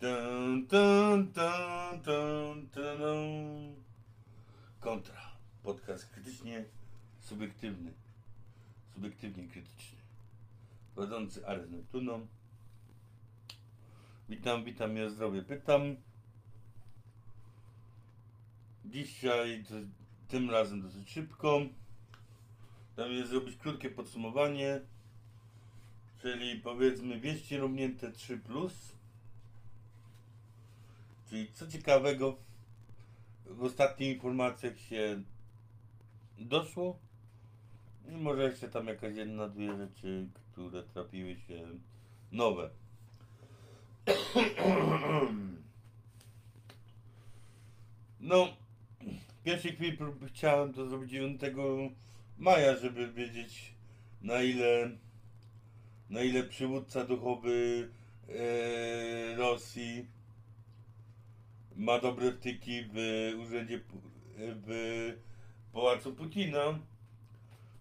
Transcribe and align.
Dun, 0.00 0.66
dun, 0.66 1.32
dun, 1.32 2.00
dun, 2.02 2.70
dun. 2.72 3.74
Kontra. 4.80 5.20
Podcast 5.62 6.10
krytycznie 6.10 6.64
subiektywny. 7.20 7.92
Subiektywnie 8.94 9.48
krytyczny. 9.48 9.98
Prowadzący 10.94 11.46
Ares 11.46 11.70
Neptuną. 11.70 12.26
Witam, 14.28 14.64
witam, 14.64 14.96
ja 14.96 15.10
zdrowie 15.10 15.42
pytam. 15.42 15.96
Dzisiaj, 18.84 19.64
to, 19.68 19.74
tym 20.28 20.50
razem 20.50 20.82
dosyć 20.82 21.10
szybko. 21.10 21.60
Tam 22.96 23.12
jest 23.12 23.30
zrobić 23.30 23.56
krótkie 23.56 23.90
podsumowanie. 23.90 24.80
Czyli 26.22 26.60
powiedzmy 26.60 27.20
wieści 27.20 27.58
równięte 27.58 28.12
3 28.12 28.38
plus. 28.38 28.99
Czyli 31.30 31.52
co 31.52 31.66
ciekawego 31.66 32.36
w 33.46 33.62
ostatnich 33.62 34.14
informacjach 34.14 34.78
się 34.78 35.22
doszło. 36.38 36.98
I 38.08 38.16
może 38.16 38.42
jeszcze 38.42 38.68
tam 38.68 38.86
jakaś 38.86 39.16
jedna, 39.16 39.48
dwie 39.48 39.76
rzeczy, 39.76 40.26
które 40.52 40.82
trafiły 40.82 41.36
się 41.36 41.66
nowe. 42.32 42.70
No, 48.22 48.48
w 49.40 49.42
pierwszej 49.42 49.72
chwili 49.72 49.98
chciałem 50.26 50.72
to 50.72 50.88
zrobić 50.88 51.10
9 51.10 51.40
maja, 52.38 52.76
żeby 52.76 53.12
wiedzieć 53.12 53.74
na 54.22 54.42
ile 54.42 54.90
na 56.10 56.22
ile 56.22 56.42
przywódca 56.42 57.04
duchowy 57.04 57.88
e, 58.28 59.36
Rosji 59.36 60.06
ma 61.80 61.98
dobre 61.98 62.32
wtyki 62.32 62.84
w 62.92 62.96
urzędzie 63.42 63.80
w 64.36 64.68
pałacu 65.72 66.14
Putina, 66.14 66.78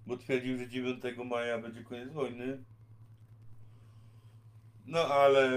bo 0.07 0.17
twierdził, 0.17 0.57
że 0.57 0.69
9 0.69 1.03
maja 1.25 1.57
będzie 1.57 1.83
koniec 1.83 2.13
wojny. 2.13 2.63
No 4.85 4.99
ale 4.99 5.51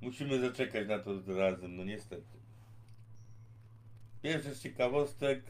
musimy 0.00 0.40
zaczekać 0.40 0.88
na 0.88 0.98
to 0.98 1.34
razem, 1.38 1.76
no 1.76 1.84
niestety. 1.84 2.38
Pierwszy 4.22 4.54
z 4.54 4.62
ciekawostek. 4.62 5.42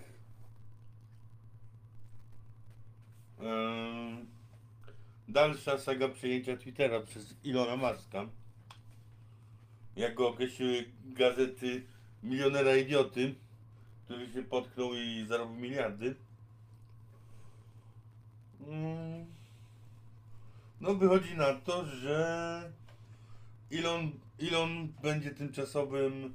Dalsza 5.29 5.79
saga 5.79 6.09
przejęcia 6.09 6.57
Twittera 6.57 7.01
przez 7.01 7.37
Ilona 7.45 7.77
Maska. 7.77 8.27
Jak 9.97 10.15
go 10.15 10.29
określiły 10.29 10.85
gazety 11.05 11.83
milionera 12.23 12.77
idioty, 12.77 13.35
który 14.05 14.33
się 14.33 14.43
potknął 14.43 14.95
i 14.95 15.27
zarobił 15.29 15.57
miliardy. 15.57 16.15
Mm. 18.67 19.27
No 20.81 20.95
wychodzi 20.95 21.37
na 21.37 21.55
to, 21.55 21.87
że 21.87 22.73
Elon, 23.73 24.13
Elon 24.41 24.93
będzie 25.03 25.31
tymczasowym 25.31 26.35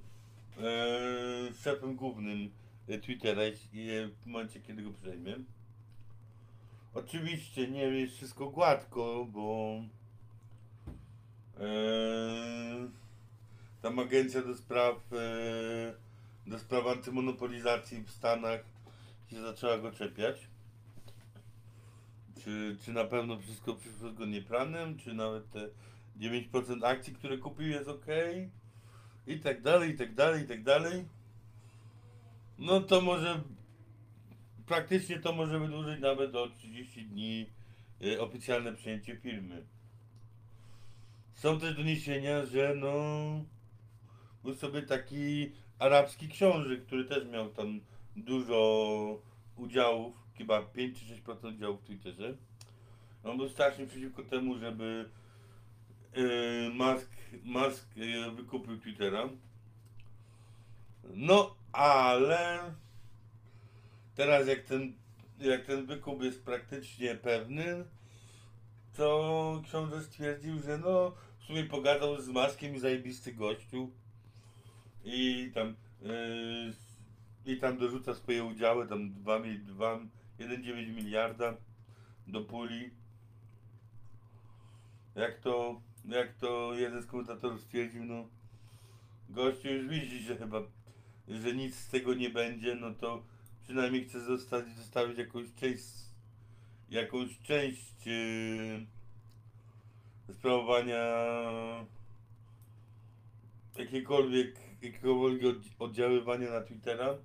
e, 0.58 1.54
szefem 1.54 1.96
głównym 1.96 2.52
Twittera 3.02 3.42
w 4.24 4.26
momencie, 4.26 4.60
kiedy 4.60 4.82
go 4.82 4.92
przejmie. 4.92 5.36
Oczywiście 6.94 7.68
nie 7.68 7.82
jest 7.82 8.16
wszystko 8.16 8.50
gładko, 8.50 9.28
bo 9.30 9.76
e, 11.60 11.70
tam 13.82 14.00
agencja 14.00 14.42
do 14.42 14.56
spraw 14.58 14.96
e, 15.14 15.94
do 16.50 16.60
spraw 16.60 16.88
antymonopolizacji 16.88 18.04
w 18.04 18.12
Stanach 18.12 18.64
się 19.30 19.42
zaczęła 19.42 19.78
go 19.78 19.92
czepiać. 19.92 20.48
Czy, 22.44 22.78
czy 22.86 22.94
na 22.94 23.04
pewno 23.04 23.40
wszystko 23.40 23.76
przyszło 23.76 24.10
zgodnie 24.10 24.42
planem, 24.42 24.98
czy 24.98 25.14
nawet 25.14 25.52
te 25.52 25.70
9% 26.20 26.86
akcji, 26.86 27.14
które 27.14 27.38
kupił 27.38 27.68
jest 27.68 27.90
ok 27.90 28.06
i 29.28 29.40
tak 29.40 29.62
dalej, 29.62 29.92
i 29.92 29.98
tak 29.98 30.16
dalej, 30.16 30.44
i 30.44 30.48
tak 30.48 30.64
dalej. 30.64 31.06
No 32.60 32.82
to 32.82 33.02
może 33.02 33.42
praktycznie 34.66 35.20
to 35.20 35.34
może 35.34 35.60
wydłużyć 35.60 36.02
nawet 36.02 36.36
o 36.36 36.50
30 36.50 37.06
dni 37.06 37.50
e, 38.02 38.22
oficjalne 38.22 38.74
przejęcie 38.74 39.18
firmy. 39.18 39.66
Są 41.34 41.60
też 41.60 41.76
doniesienia, 41.76 42.46
że 42.46 42.76
no 42.76 42.94
był 44.44 44.54
sobie 44.54 44.82
taki 44.82 45.52
arabski 45.80 46.28
książę, 46.28 46.78
który 46.78 47.06
też 47.06 47.26
miał 47.26 47.50
tam 47.50 47.80
dużo 48.16 49.22
udziałów, 49.56 50.16
chyba 50.38 50.62
5 50.62 51.00
czy 51.00 51.22
6% 51.22 51.56
udziałów 51.56 51.82
w 51.82 51.86
Twitterze. 51.86 52.34
On 53.24 53.38
był 53.38 53.50
strasznie 53.50 53.88
przeciwko 53.88 54.24
temu, 54.24 54.58
żeby 54.58 55.10
yy, 56.16 56.70
Musk, 56.74 57.12
Musk 57.44 57.98
yy, 57.98 58.32
wykupił 58.32 58.80
Twittera. 58.80 59.30
No, 61.14 61.56
ale 61.72 62.60
teraz 64.16 64.48
jak 64.48 64.64
ten, 64.64 64.94
jak 65.40 65.66
ten 65.66 65.86
wykup 65.86 66.24
jest 66.24 66.46
praktycznie 66.46 67.16
pewny, 67.16 67.86
to 68.98 69.62
książę 69.66 70.04
stwierdził, 70.04 70.60
że 70.60 70.78
no 70.78 71.12
w 71.40 71.44
sumie 71.44 71.64
pogadał 71.64 72.22
z 72.22 72.28
Maskiem 72.28 72.76
i 72.76 72.80
zajebisty 72.80 73.34
gościu 73.34 73.92
i 75.14 75.52
tam 75.54 75.76
yy, 76.02 76.74
i 77.46 77.58
tam 77.58 77.78
dorzuca 77.78 78.16
swoje 78.16 78.44
udziały, 78.44 78.88
tam 78.88 79.14
2, 79.14 79.40
2, 79.40 80.00
1,9 80.40 80.96
miliarda 80.96 81.58
do 82.28 82.42
puli. 82.42 82.90
Jak 85.16 85.40
to, 85.40 85.82
jak 86.06 86.34
to 86.34 86.74
jeden 86.74 87.02
z 87.02 87.06
komentatorów 87.06 87.62
stwierdził, 87.62 88.06
no 88.06 88.28
gościu 89.30 89.68
już 89.68 89.88
widzi, 89.88 90.20
że 90.20 90.38
chyba, 90.38 90.62
że 91.28 91.54
nic 91.54 91.76
z 91.76 91.90
tego 91.90 92.14
nie 92.14 92.30
będzie, 92.30 92.76
no 92.76 92.94
to 92.94 93.24
przynajmniej 93.64 94.06
chce 94.06 94.20
zostawić, 94.20 94.76
zostawić 94.76 95.18
jakąś 95.18 95.54
część, 95.56 95.86
jakąś 96.90 97.40
część 97.40 98.06
yy, 98.06 98.86
sprawowania 100.34 101.04
jakiegokolwiek, 103.76 104.69
jakiegokolwiek 104.82 105.44
odd- 105.44 105.76
oddziaływania 105.80 106.50
na 106.52 106.62
Twittera. 106.62 107.18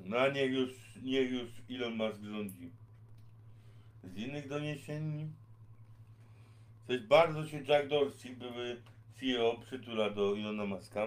No 0.00 0.18
a 0.18 0.28
niech 0.28 0.52
już, 0.52 0.70
niech 1.02 1.30
już 1.30 1.50
Elon 1.70 1.96
Musk 1.96 2.22
rządzi. 2.22 2.70
Z 4.04 4.16
innych 4.16 4.48
doniesień 4.48 5.32
coś 6.86 7.00
bardzo 7.00 7.46
się 7.46 7.64
Jack 7.64 7.88
Dorsey, 7.88 8.36
były 8.36 8.82
CEO, 9.20 9.58
przytula 9.66 10.10
do 10.10 10.38
Elona 10.38 10.64
Muska. 10.64 11.06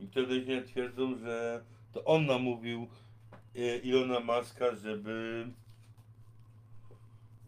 I 0.00 0.08
te 0.08 0.22
doniesienia 0.22 0.62
twierdzą, 0.62 1.18
że 1.18 1.64
to 1.92 2.04
on 2.04 2.26
namówił 2.26 2.88
e, 3.56 3.58
Elona 3.84 4.20
Muska, 4.20 4.74
żeby 4.74 5.46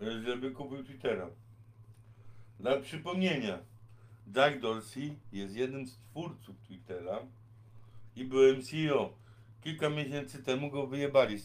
żeby 0.00 0.50
kupił 0.50 0.84
Twittera. 0.84 1.30
Dla 2.60 2.80
przypomnienia, 2.80 3.58
Jack 4.36 4.60
Dorsey 4.60 5.16
jest 5.32 5.56
jednym 5.56 5.86
z 5.86 5.98
twórców 5.98 6.56
Twittera 6.60 7.18
i 8.16 8.24
byłem 8.24 8.62
CEO. 8.62 9.12
Kilka 9.60 9.90
miesięcy 9.90 10.42
temu 10.42 10.70
go 10.70 10.86
wyjebali. 10.86 11.38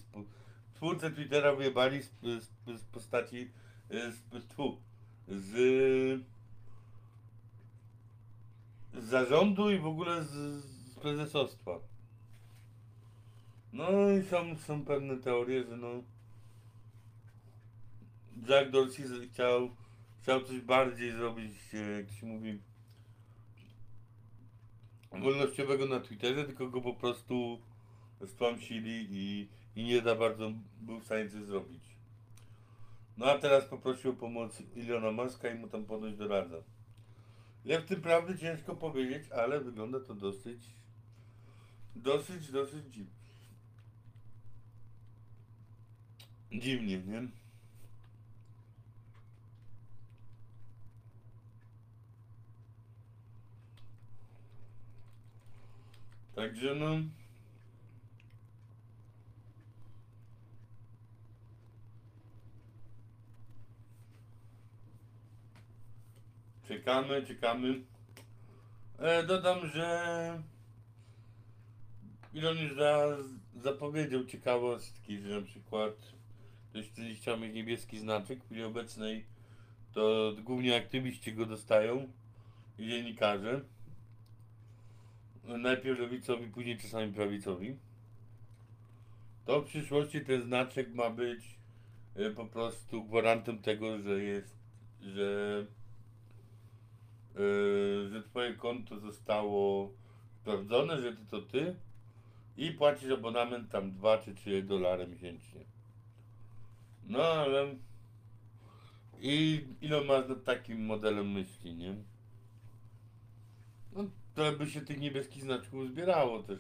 Twórcę 0.74 1.12
Twittera 1.12 1.56
wyjebali 1.56 2.04
z, 2.04 2.12
z, 2.22 2.50
z 2.80 2.84
postaci 2.84 3.52
e, 3.90 4.12
z, 4.12 4.48
tfu, 4.48 4.78
z, 5.28 5.52
z 8.94 9.04
zarządu 9.04 9.72
i 9.72 9.80
w 9.80 9.86
ogóle 9.86 10.24
z, 10.24 10.32
z 10.94 10.96
prezesostwa. 10.96 11.80
No 13.74 14.12
i 14.12 14.24
są, 14.24 14.58
są 14.58 14.86
pewne 14.86 15.18
teorie, 15.18 15.64
że 15.64 15.78
no 15.78 16.04
Jack 18.50 18.72
Dorsey 18.72 19.28
chciał, 19.32 19.70
chciał 20.22 20.42
coś 20.44 20.62
bardziej 20.62 21.12
zrobić, 21.12 21.54
e, 21.74 21.78
jak 21.78 22.12
się 22.12 22.26
mówi, 22.26 22.60
wolnościowego 25.22 25.86
na 25.86 26.00
Twitterze, 26.00 26.46
tylko 26.46 26.68
go 26.70 26.82
po 26.82 26.94
prostu 26.94 27.62
stłamsili 28.26 29.08
i, 29.12 29.48
i 29.76 29.84
nie 29.84 30.02
za 30.02 30.16
bardzo 30.16 30.52
był 30.82 31.00
w 31.00 31.06
stanie 31.06 31.30
coś 31.30 31.42
zrobić. 31.44 31.84
No 33.18 33.26
a 33.26 33.38
teraz 33.38 33.66
poprosił 33.66 34.12
o 34.12 34.14
pomoc 34.14 34.64
Ilona 34.76 35.12
Maska 35.12 35.50
i 35.50 35.56
mu 35.56 35.68
tam 35.68 35.86
ponoć 35.86 36.16
doradza. 36.16 36.58
Jak 37.66 37.84
w 37.84 37.88
tym 37.88 38.02
prawdy 38.02 38.38
ciężko 38.38 38.76
powiedzieć, 38.76 39.32
ale 39.32 39.60
wygląda 39.60 40.00
to 40.00 40.14
dosyć, 40.14 40.62
dosyć, 41.96 42.52
dosyć 42.52 42.86
dziwnie. 42.86 43.14
Dziwnie, 46.52 46.98
nie? 46.98 47.43
Także 56.36 56.76
no. 56.76 56.96
Czekamy, 66.68 67.26
czekamy. 67.28 67.82
E, 69.00 69.24
dodam, 69.24 69.68
że 69.68 70.44
Ilon 72.34 72.58
już 72.58 72.76
za, 72.76 73.18
zapowiedział 73.56 74.26
ciekawostki, 74.26 75.20
że 75.20 75.40
na 75.40 75.46
przykład 75.46 75.94
ktoś, 76.70 76.90
który 76.90 77.16
chciał 77.16 77.40
mieć 77.40 77.54
niebieski 77.54 78.00
znaczek 78.00 78.40
w 78.40 78.46
chwili 78.46 78.64
obecnej, 78.64 79.26
to 79.94 80.34
głównie 80.44 80.76
aktywiści 80.76 81.34
go 81.34 81.46
dostają 81.46 82.08
i 82.80 82.88
dziennikarze. 82.88 83.62
Najpierw 85.44 86.00
lewicowi, 86.00 86.48
później 86.48 86.78
czasami 86.78 87.14
prawicowi. 87.14 87.78
To 89.46 89.62
w 89.62 89.66
przyszłości 89.66 90.22
ten 90.22 90.42
znaczek 90.42 90.94
ma 90.96 91.10
być 91.10 91.58
e, 92.16 92.30
po 92.30 92.46
prostu 92.46 93.04
gwarantem 93.04 93.62
tego, 93.62 94.00
że 94.00 94.24
jest, 94.24 94.58
że, 95.02 95.66
e, 97.36 98.10
że 98.10 98.24
twoje 98.24 98.54
konto 98.54 99.00
zostało 99.00 99.92
sprawdzone, 100.42 101.02
że 101.02 101.14
ty 101.14 101.26
to 101.26 101.42
ty 101.42 101.76
i 102.58 102.72
płacisz 102.72 103.12
abonament 103.12 103.72
tam 103.72 103.92
2 103.92 104.18
czy 104.18 104.36
3 104.36 104.64
dolary 104.64 105.08
miesięcznie. 105.08 105.62
No 107.08 107.24
ale 107.24 107.76
i 109.20 109.66
ile 109.82 110.04
masz 110.04 110.30
nad 110.30 110.44
takim 110.44 110.86
modelem 110.86 111.32
myśli, 111.32 111.76
nie? 111.76 111.96
To 114.36 114.52
by 114.52 114.70
się 114.70 114.82
tych 114.82 115.00
niebieskich 115.00 115.44
znaczków 115.44 115.88
zbierało 115.88 116.44
też. 116.44 116.60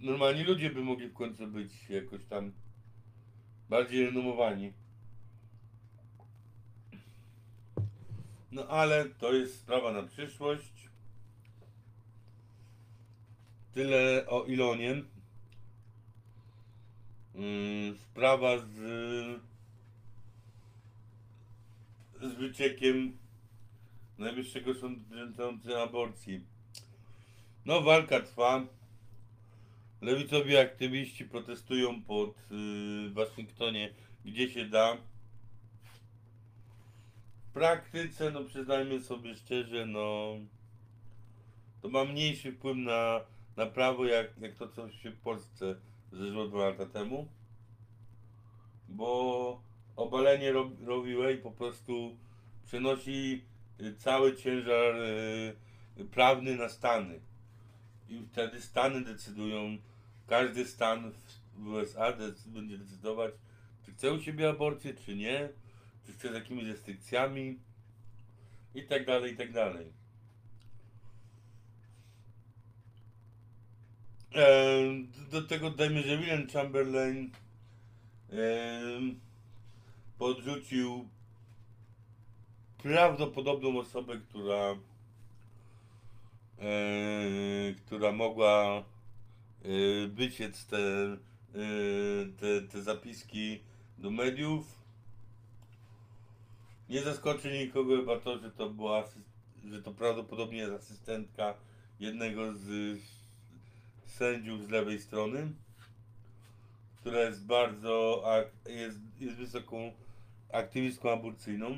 Normalni 0.00 0.44
ludzie 0.44 0.70
by 0.70 0.80
mogli 0.80 1.08
w 1.08 1.14
końcu 1.14 1.46
być 1.46 1.90
jakoś 1.90 2.24
tam 2.24 2.52
bardziej 3.68 4.06
renomowani. 4.06 4.72
No 8.52 8.68
ale 8.68 9.04
to 9.04 9.32
jest 9.32 9.60
sprawa 9.60 9.92
na 9.92 10.02
przyszłość. 10.02 10.88
Tyle 13.72 14.26
o 14.26 14.44
Ilonie. 14.44 15.02
Yy, 17.34 17.96
sprawa 17.98 18.58
z, 18.58 18.74
z 22.22 22.34
wyciekiem 22.34 23.18
Najwyższego 24.18 24.74
Sądu 24.74 25.00
dotyczącym 25.16 25.76
aborcji. 25.76 26.40
No 27.64 27.82
walka 27.82 28.20
trwa. 28.20 28.66
Lewicowi 30.00 30.56
aktywiści 30.56 31.24
protestują 31.24 32.02
pod 32.02 32.34
yy, 32.50 33.10
Waszyngtonie, 33.10 33.92
gdzie 34.24 34.48
się 34.48 34.64
da. 34.64 34.96
W 37.48 37.52
praktyce, 37.52 38.30
no 38.30 38.44
przyznajmy 38.44 39.00
sobie 39.00 39.34
szczerze, 39.34 39.86
no 39.86 40.36
to 41.82 41.88
ma 41.88 42.04
mniejszy 42.04 42.52
wpływ 42.52 42.76
na, 42.76 43.20
na 43.56 43.66
prawo, 43.66 44.04
jak, 44.04 44.38
jak 44.40 44.54
to, 44.54 44.68
co 44.68 44.90
się 44.90 45.10
w 45.10 45.20
Polsce 45.20 45.76
zdarzyło 46.12 46.48
dwa 46.48 46.68
lata 46.68 46.86
temu. 46.86 47.28
Bo 48.88 49.60
obalenie 49.96 50.52
Ro- 50.52 50.70
Roe 50.86 51.36
po 51.42 51.50
prostu 51.50 52.16
przenosi 52.66 53.44
cały 53.98 54.36
ciężar 54.36 54.96
y, 54.96 56.04
prawny 56.10 56.56
na 56.56 56.68
Stany. 56.68 57.20
I 58.08 58.20
wtedy 58.32 58.60
Stany 58.60 59.00
decydują, 59.04 59.78
każdy 60.26 60.64
stan 60.66 61.12
w- 61.12 61.66
USA 61.68 62.12
będzie 62.46 62.78
decydować, 62.78 63.34
czy 63.84 63.92
chce 63.92 64.12
u 64.12 64.22
siebie 64.22 64.48
aborcję, 64.48 64.94
czy 64.94 65.16
nie, 65.16 65.48
czy 66.06 66.12
chce 66.12 66.30
z 66.30 66.34
jakimiś 66.34 66.64
restrykcjami 66.64 67.58
i 68.74 68.82
tak 68.82 69.06
dalej, 69.06 69.32
i 69.32 69.36
tak 69.36 69.52
dalej. 69.52 69.92
Do 75.30 75.42
tego 75.42 75.70
dajmy, 75.70 76.02
że 76.02 76.18
William 76.18 76.48
Chamberlain 76.48 77.30
podrzucił 80.18 81.08
prawdopodobną 82.82 83.78
osobę, 83.78 84.16
która 84.28 84.76
e, 86.58 87.74
która 87.86 88.12
mogła 88.12 88.76
e, 88.76 88.82
wyciec 90.08 90.66
te, 90.66 90.78
e, 90.78 91.16
te, 92.40 92.62
te 92.62 92.82
zapiski 92.82 93.60
do 93.98 94.10
mediów. 94.10 94.76
Nie 96.88 97.02
zaskoczy 97.02 97.58
nikogo 97.58 97.96
chyba 97.96 98.20
to, 98.20 98.38
że 98.38 98.50
to 98.50 98.70
była 98.70 99.04
że 99.70 99.82
to 99.82 99.92
prawdopodobnie 99.92 100.58
jest 100.58 100.72
asystentka 100.72 101.54
jednego 102.00 102.54
z 102.54 102.98
sędziów 104.06 104.66
z 104.66 104.70
lewej 104.70 105.00
strony, 105.00 105.52
która 107.00 107.20
jest 107.20 107.46
bardzo 107.46 108.24
jest, 108.66 108.98
jest 109.20 109.36
wysoką 109.36 109.92
aktywistką 110.52 111.12
aborcyjną. 111.12 111.76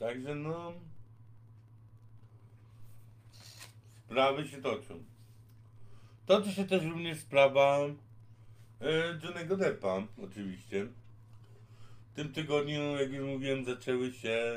Także 0.00 0.34
no 0.34 0.72
sprawy 4.06 4.48
się 4.48 4.62
toczą. 4.62 5.04
Toczy 6.26 6.52
się 6.52 6.64
też 6.64 6.84
również 6.84 7.18
sprawa 7.20 7.78
e, 8.80 9.18
Johnnego 9.22 9.56
Deppa, 9.56 10.02
oczywiście. 10.24 10.86
W 12.12 12.14
tym 12.14 12.32
tygodniu, 12.32 12.96
jak 12.96 13.12
już 13.12 13.26
mówiłem, 13.26 13.64
zaczęły 13.64 14.12
się 14.12 14.56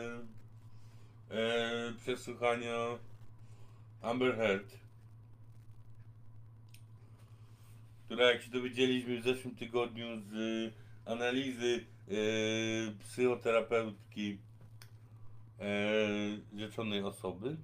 e, 1.30 1.94
przesłuchania 2.01 2.78
Amber 4.01 4.36
Heard, 4.36 4.78
która 8.06 8.31
jak 8.31 8.42
się 8.42 8.51
dowiedzieliśmy 8.51 9.22
w 9.22 9.24
zeszłym 9.24 9.56
tygodniu 9.56 10.07
z 10.19 10.34
analizy 11.06 11.86
e, 12.08 12.13
psychoterapeutki 13.00 14.38
rzeczonej 16.53 17.03
osoby, 17.03 17.58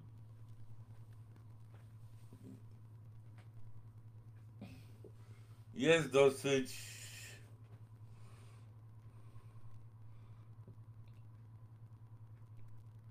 jest 5.74 6.12
dosyć 6.12 6.90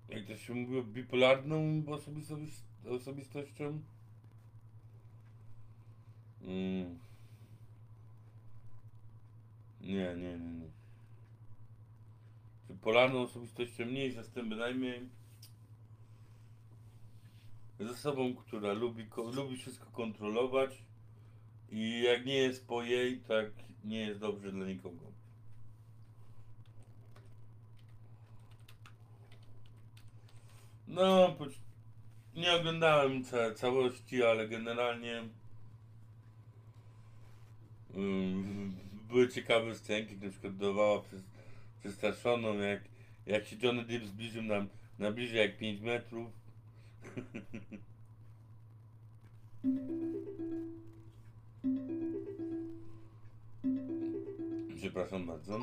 jak 0.08 0.26
to 0.26 0.36
się 0.36 0.54
mówi, 0.54 0.82
bipolarną 0.82 1.84
osobistością. 2.90 3.82
Mm. 6.42 6.98
Nie, 9.80 10.16
nie, 10.16 10.38
nie, 10.38 10.38
nie. 10.38 10.77
Czy 12.78 12.84
polarną 12.84 13.22
osobistością 13.22 13.86
mniejsza 13.86 14.22
z 14.22 14.30
tym 14.30 14.48
bynajmniej. 14.48 15.08
Jest 17.78 17.92
osobą, 17.92 18.34
która 18.34 18.72
lubi, 18.72 19.06
lubi 19.34 19.56
wszystko 19.56 19.86
kontrolować 19.90 20.82
i 21.70 22.02
jak 22.02 22.26
nie 22.26 22.34
jest 22.34 22.66
po 22.66 22.82
jej, 22.82 23.20
tak 23.20 23.46
nie 23.84 24.00
jest 24.00 24.20
dobrze 24.20 24.52
dla 24.52 24.66
nikogo. 24.66 25.12
No, 30.88 31.36
nie 32.34 32.52
oglądałem 32.52 33.24
ca- 33.24 33.54
całości, 33.54 34.24
ale 34.24 34.48
generalnie 34.48 35.22
były 39.08 39.28
ciekawe 39.28 39.74
scenki, 39.74 40.16
na 40.16 40.30
przykład 40.30 40.56
dawała 40.56 41.02
przez, 41.02 41.22
przestraszoną, 41.80 42.58
jak, 42.58 42.80
jak 43.26 43.46
się 43.46 43.56
Johnny 43.62 43.84
Depp 43.84 44.06
zbliżył 44.06 44.42
nam 44.42 44.68
na 44.98 45.12
bliżej 45.12 45.38
jak 45.38 45.58
5 45.58 45.80
metrów. 45.80 46.30
Przepraszam 54.76 55.26
bardzo. 55.26 55.58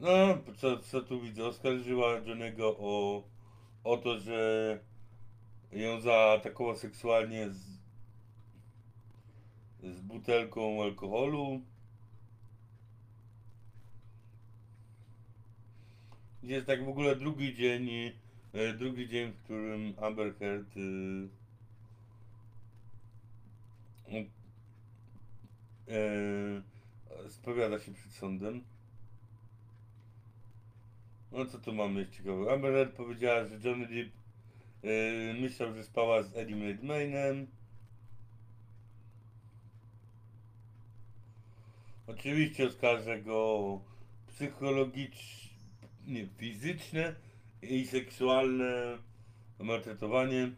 No, 0.00 0.38
co, 0.56 0.78
co 0.78 1.00
tu 1.00 1.20
widzę? 1.20 1.44
Oskarżyła 1.44 2.12
Johnego 2.12 2.76
o, 2.78 3.22
o 3.84 3.96
to, 3.96 4.18
że 4.18 4.78
ją 5.72 6.00
zaatakował 6.00 6.76
seksualnie 6.76 7.50
z, 7.50 7.77
z 9.82 10.00
butelką 10.00 10.82
alkoholu. 10.82 11.60
Jest 16.42 16.66
tak 16.66 16.84
w 16.84 16.88
ogóle 16.88 17.16
drugi 17.16 17.54
dzień, 17.54 17.88
e, 18.52 18.72
drugi 18.74 19.08
dzień, 19.08 19.32
w 19.32 19.42
którym 19.44 19.94
Amber 20.02 20.34
Heard 20.38 20.74
e, 24.08 24.24
e, 25.88 27.30
spowiada 27.30 27.78
się 27.78 27.92
przed 27.92 28.12
sądem. 28.12 28.64
No 31.32 31.46
co 31.46 31.58
tu 31.58 31.74
mamy 31.74 32.06
ciekawego? 32.06 32.52
Amber 32.52 32.72
Heard 32.72 32.96
powiedziała, 32.96 33.44
że 33.44 33.58
Johnny 33.64 33.86
Depp 33.86 34.18
myślał, 35.40 35.74
że 35.74 35.84
spała 35.84 36.22
z 36.22 36.36
Eddie 36.36 36.68
Redmaynem. 36.68 37.57
Oczywiście 42.08 42.66
oskarża 42.66 43.18
go 43.18 43.36
o 43.36 43.84
psychologiczne, 44.26 45.50
nie, 46.06 46.26
fizyczne 46.26 47.14
i 47.62 47.86
seksualne 47.86 48.98
maltretowanie. 49.58 50.50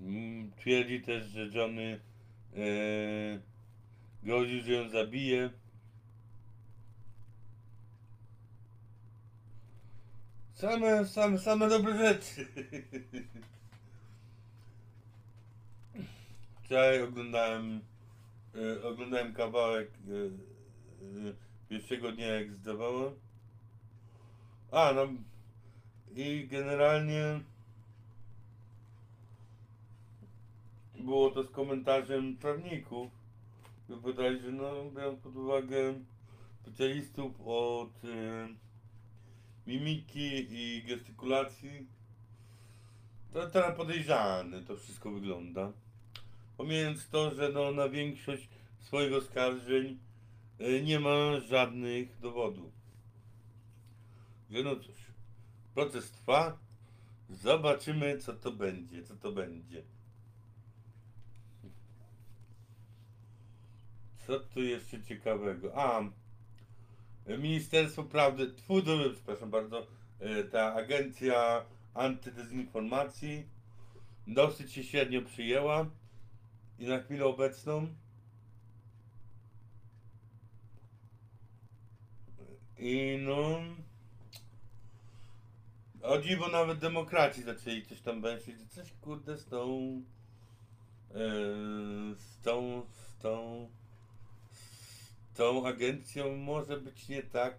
Mm, 0.00 0.52
Twierdzi 0.52 1.00
też, 1.02 1.26
że 1.26 1.46
Johnny 1.46 2.00
e, 2.56 2.60
groził, 4.22 4.62
że 4.62 4.72
ją 4.72 4.88
zabije. 4.88 5.50
Same, 10.54 11.06
same, 11.06 11.38
same 11.38 11.68
dobre 11.68 11.98
rzeczy. 11.98 12.46
Wczoraj 16.68 17.02
oglądałem, 17.02 17.80
e, 18.54 18.82
oglądałem 18.82 19.32
kawałek 19.32 19.90
e, 19.90 21.28
e, 21.28 21.34
pierwszego 21.68 22.12
dnia 22.12 22.26
jak 22.26 22.52
zdawałem. 22.52 23.14
A, 24.70 24.92
no 24.92 25.08
i 26.14 26.48
generalnie 26.48 27.40
było 31.00 31.30
to 31.30 31.44
z 31.44 31.50
komentarzem 31.50 32.36
prawników. 32.36 33.10
Wypowiadali, 33.88 34.40
że 34.40 34.52
no, 34.52 34.90
biorąc 34.90 35.20
pod 35.20 35.36
uwagę 35.36 35.94
specjalistów 36.62 37.32
od 37.44 38.04
e, 38.04 38.48
mimiki 39.66 40.46
i 40.50 40.82
gestykulacji, 40.82 41.86
to 43.32 43.50
teraz 43.50 43.76
podejrzane 43.76 44.62
to 44.62 44.76
wszystko 44.76 45.10
wygląda. 45.10 45.72
Pomijając 46.58 47.08
to, 47.08 47.34
że 47.34 47.48
no, 47.48 47.72
na 47.72 47.88
większość 47.88 48.48
swoich 48.80 49.12
oskarżeń 49.12 49.98
e, 50.58 50.82
nie 50.82 51.00
ma 51.00 51.40
żadnych 51.40 52.18
dowodów. 52.20 52.72
Że 54.50 54.62
no 54.62 54.76
cóż, 54.76 54.96
proces 55.74 56.10
trwa, 56.10 56.58
zobaczymy 57.30 58.18
co 58.18 58.32
to 58.32 58.52
będzie, 58.52 59.02
co 59.02 59.16
to 59.16 59.32
będzie. 59.32 59.82
Co 64.26 64.40
tu 64.40 64.62
jeszcze 64.62 65.02
ciekawego? 65.02 65.72
A, 65.76 66.02
Ministerstwo 67.38 68.02
Prawdy, 68.02 68.46
do- 68.68 69.10
przepraszam 69.14 69.50
bardzo, 69.50 69.86
e, 70.20 70.44
ta 70.44 70.74
agencja 70.74 71.64
antydezinformacji 71.94 73.46
dosyć 74.26 74.72
się 74.72 74.84
średnio 74.84 75.22
przyjęła 75.22 75.86
i 76.78 76.86
na 76.86 76.98
chwilę 76.98 77.24
obecną. 77.24 77.88
I 82.78 83.18
no. 83.20 83.60
O 86.02 86.18
dziwo 86.18 86.48
nawet 86.48 86.78
demokraci 86.78 87.42
zaczęli 87.42 87.86
coś 87.86 88.00
tam 88.00 88.20
węszyć, 88.20 88.56
coś 88.68 88.92
kurde 89.00 89.36
z 89.36 89.46
tą 89.46 90.02
e, 91.10 91.18
z 92.18 92.40
tą 92.42 92.82
z 92.90 93.22
tą 93.22 93.68
z 94.52 95.36
tą 95.36 95.66
agencją 95.66 96.36
może 96.36 96.80
być 96.80 97.08
nie 97.08 97.22
tak. 97.22 97.58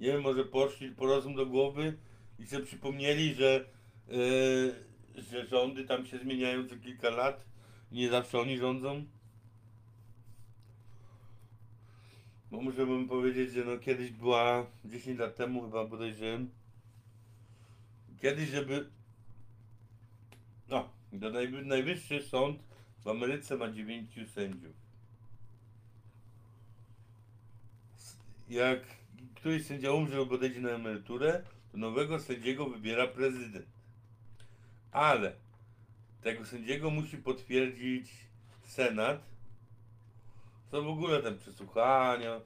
Nie 0.00 0.06
wiem, 0.06 0.20
może 0.20 0.44
poszli 0.44 0.90
po 0.90 1.06
rozum 1.06 1.34
do 1.34 1.46
głowy 1.46 1.98
i 2.38 2.46
sobie 2.46 2.66
przypomnieli, 2.66 3.34
że 3.34 3.64
e, 4.08 5.22
że 5.22 5.46
rządy 5.46 5.84
tam 5.84 6.06
się 6.06 6.18
zmieniają 6.18 6.68
co 6.68 6.76
kilka 6.76 7.10
lat 7.10 7.44
nie 7.92 8.10
zawsze 8.10 8.40
oni 8.40 8.58
rządzą. 8.58 9.04
Bo 12.50 12.60
muszę 12.60 12.86
bym 12.86 13.08
powiedzieć, 13.08 13.52
że 13.52 13.64
no 13.64 13.78
kiedyś 13.78 14.10
była 14.10 14.66
10 14.84 15.18
lat 15.18 15.36
temu 15.36 15.62
chyba 15.62 15.84
bodajże 15.84 16.38
kiedyś, 18.20 18.48
żeby 18.48 18.90
no, 20.68 20.88
do 21.12 21.30
najwy, 21.30 21.64
najwyższy 21.64 22.22
sąd 22.22 22.62
w 23.04 23.08
Ameryce 23.08 23.56
ma 23.56 23.70
9 23.70 24.10
sędziów. 24.34 24.74
Jak 28.48 28.80
któryś 29.34 29.66
sędzia 29.66 29.92
umrze 29.92 30.16
lub 30.16 30.32
odejdzie 30.32 30.60
na 30.60 30.70
emeryturę, 30.70 31.42
to 31.72 31.78
nowego 31.78 32.20
sędziego 32.20 32.66
wybiera 32.66 33.06
prezydent. 33.06 33.66
Ale 34.92 35.36
tego 36.26 36.44
sędziego 36.44 36.90
musi 36.90 37.16
potwierdzić 37.16 38.10
Senat. 38.62 39.20
Są 40.70 40.82
w 40.82 40.88
ogóle 40.88 41.22
tam 41.22 41.38
przesłuchania, 41.38 42.40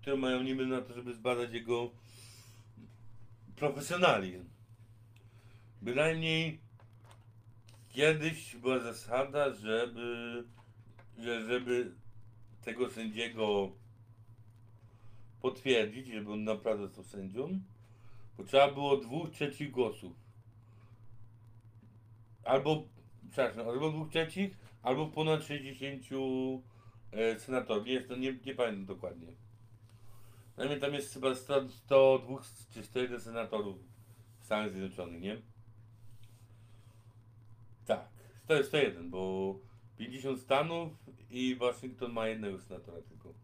które 0.00 0.16
mają 0.16 0.42
niby 0.42 0.66
na 0.66 0.80
to, 0.80 0.94
żeby 0.94 1.14
zbadać 1.14 1.52
jego 1.52 1.90
profesjonalizm. 3.56 4.44
Bynajmniej 5.82 6.60
kiedyś 7.88 8.56
była 8.56 8.78
zasada, 8.78 9.54
żeby, 9.54 10.44
że 11.18 11.46
żeby 11.46 11.92
tego 12.62 12.90
sędziego 12.90 13.72
potwierdzić, 15.42 16.06
żeby 16.06 16.32
on 16.32 16.44
naprawdę 16.44 16.86
został 16.86 17.04
sędzią, 17.04 17.60
potrzeba 18.36 18.72
było 18.72 18.96
dwóch 18.96 19.30
trzecich 19.30 19.70
głosów 19.70 20.24
albo, 22.44 22.93
przepraszam, 23.34 23.68
albo 23.68 23.90
dwóch 23.90 24.10
trzecich, 24.10 24.58
albo 24.82 25.06
ponad 25.06 25.44
60 25.44 26.02
e, 27.12 27.38
senatorów. 27.38 27.86
Jest 27.86 28.08
to, 28.08 28.16
nie, 28.16 28.38
nie 28.46 28.54
pamiętam 28.54 28.86
dokładnie. 28.86 29.32
Najmniej 30.56 30.80
tam 30.80 30.94
jest 30.94 31.14
chyba 31.14 31.34
100, 31.34 31.68
102 31.68 32.38
czy 32.74 32.82
101 32.82 33.20
senatorów 33.20 33.76
w 34.40 34.44
Stanach 34.44 34.72
Zjednoczonych, 34.72 35.22
nie? 35.22 35.36
Tak, 37.86 38.08
to 38.46 38.54
jest 38.54 38.68
101, 38.68 39.10
bo 39.10 39.54
50 39.96 40.40
stanów 40.40 40.92
i 41.30 41.56
Waszyngton 41.56 42.12
ma 42.12 42.26
jednego 42.26 42.58
senatora 42.58 43.02
tylko. 43.02 43.34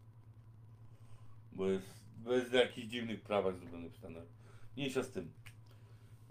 Bo 1.51 1.69
jest, 1.69 2.01
w 2.49 2.53
jakichś 2.53 2.87
dziwnych 2.87 3.21
prawach 3.21 3.57
zrobionych 3.57 3.93
w 3.93 3.97
Stanach. 3.97 4.23
Mniejsza 4.77 5.03
z 5.03 5.11
tym. 5.11 5.33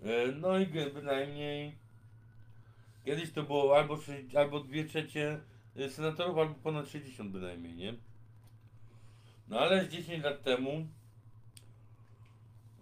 E, 0.03 0.33
No 0.33 0.59
i 0.59 0.67
bynajmniej 0.67 1.79
Kiedyś 3.05 3.33
to 3.33 3.43
było 3.43 3.77
albo, 3.79 3.99
albo 4.37 4.61
2 4.61 4.85
trzecie 4.89 5.41
y, 5.77 5.91
senatorów, 5.91 6.39
albo 6.39 6.55
ponad 6.55 6.89
60 6.89 7.31
bynajmniej, 7.31 7.75
nie? 7.75 7.95
No 9.49 9.61
ale 9.61 9.85
z 9.85 9.89
10 9.89 10.25
lat 10.25 10.43
temu, 10.43 10.87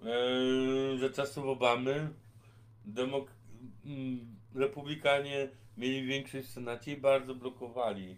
yy, 0.03 0.99
za 0.99 1.11
czasów 1.11 1.45
Obamy, 1.47 2.11
demok- 2.87 3.31
mm, 3.85 4.37
republikanie 4.55 5.49
mieli 5.77 6.07
większość 6.07 6.49
w 6.49 6.51
Senacie 6.51 6.93
i 6.93 6.97
bardzo 6.97 7.35
blokowali 7.35 8.17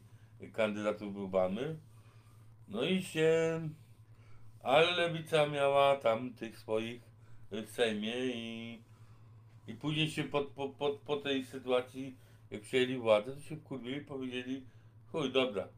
kandydatów 0.53 1.17
Obamy. 1.17 1.77
No 2.69 2.85
i 2.85 3.03
się, 3.03 3.61
ale 4.63 4.91
lewica 4.91 5.47
miała 5.47 5.97
tam 5.97 6.35
tych 6.35 6.59
swoich 6.59 7.03
w 7.51 7.71
Sejmie 7.71 8.15
i 8.27 8.79
i 9.71 9.75
później 9.75 10.11
się 10.11 10.25
po, 10.25 10.45
po, 10.45 10.69
po, 10.69 10.91
po 10.91 11.17
tej 11.17 11.45
sytuacji, 11.45 12.17
jak 12.51 12.63
przejęli 12.63 12.97
władzę, 12.97 13.33
to 13.33 13.41
się 13.41 13.57
wkurwili 13.57 13.97
i 13.97 14.05
powiedzieli, 14.05 14.67
chuj, 15.13 15.33
dobra. 15.33 15.69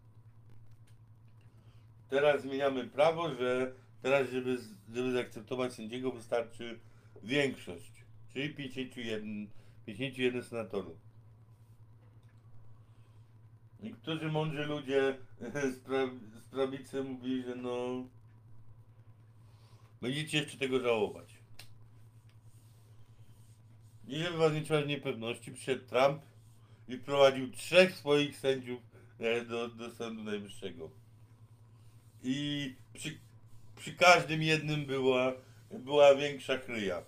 Teraz 2.09 2.43
zmieniamy 2.43 2.85
prawo, 2.85 3.35
że 3.35 3.73
teraz, 4.03 4.31
żeby, 4.31 4.59
żeby 4.95 5.13
zaakceptować 5.13 5.73
sędziego, 5.73 6.13
wystarczy 6.13 6.81
większość, 7.23 7.93
czyli 8.33 8.55
51, 8.55 9.49
51 9.87 10.43
senatorów. 10.43 10.97
Niektórzy 13.81 14.33
mądrzy 14.33 14.65
ludzie 14.65 15.19
z, 15.75 15.79
pra, 15.79 16.07
z 16.41 16.49
prawicy 16.49 17.05
mówili, 17.05 17.43
że 17.43 17.57
no 17.57 18.07
będziecie 20.01 20.39
jeszcze 20.39 20.59
tego 20.59 20.81
żałować. 20.81 21.32
I 24.09 24.19
żeby 24.19 24.37
was 24.37 24.53
nie 24.53 24.63
trzymać 24.63 24.85
w 24.85 24.89
niepewności, 24.89 25.53
przyszedł 25.53 25.87
Trump 25.87 26.23
i 26.89 26.97
wprowadził 26.97 27.51
trzech 27.51 27.97
swoich 27.97 28.39
sędziów 28.39 28.81
e, 29.19 29.45
do, 29.45 29.69
do 29.69 29.91
Sądu 29.91 30.23
Najwyższego. 30.23 30.91
I 32.23 32.77
przy, 32.95 33.19
przy 33.77 33.93
każdym 33.95 34.43
jednym 34.43 34.87
była, 34.87 35.33
była 35.71 36.15
większa 36.15 36.59
kryja. 36.59 37.03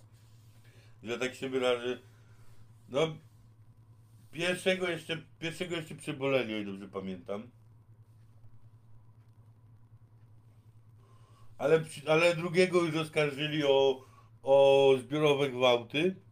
Że 1.02 1.18
tak 1.18 1.34
się 1.34 1.48
wyrażę. 1.48 1.98
No, 2.88 3.16
pierwszego 4.32 4.88
jeszcze, 4.88 5.22
pierwszego 5.38 5.76
jeszcze 5.76 5.94
przeboleli, 5.94 6.54
o 6.54 6.58
ile 6.58 6.72
dobrze 6.72 6.88
pamiętam. 6.88 7.50
Ale, 11.58 11.84
ale 12.06 12.36
drugiego 12.36 12.82
już 12.82 12.96
oskarżyli 12.96 13.64
o, 13.64 14.04
o 14.42 14.96
zbiorowe 15.00 15.50
gwałty. 15.50 16.23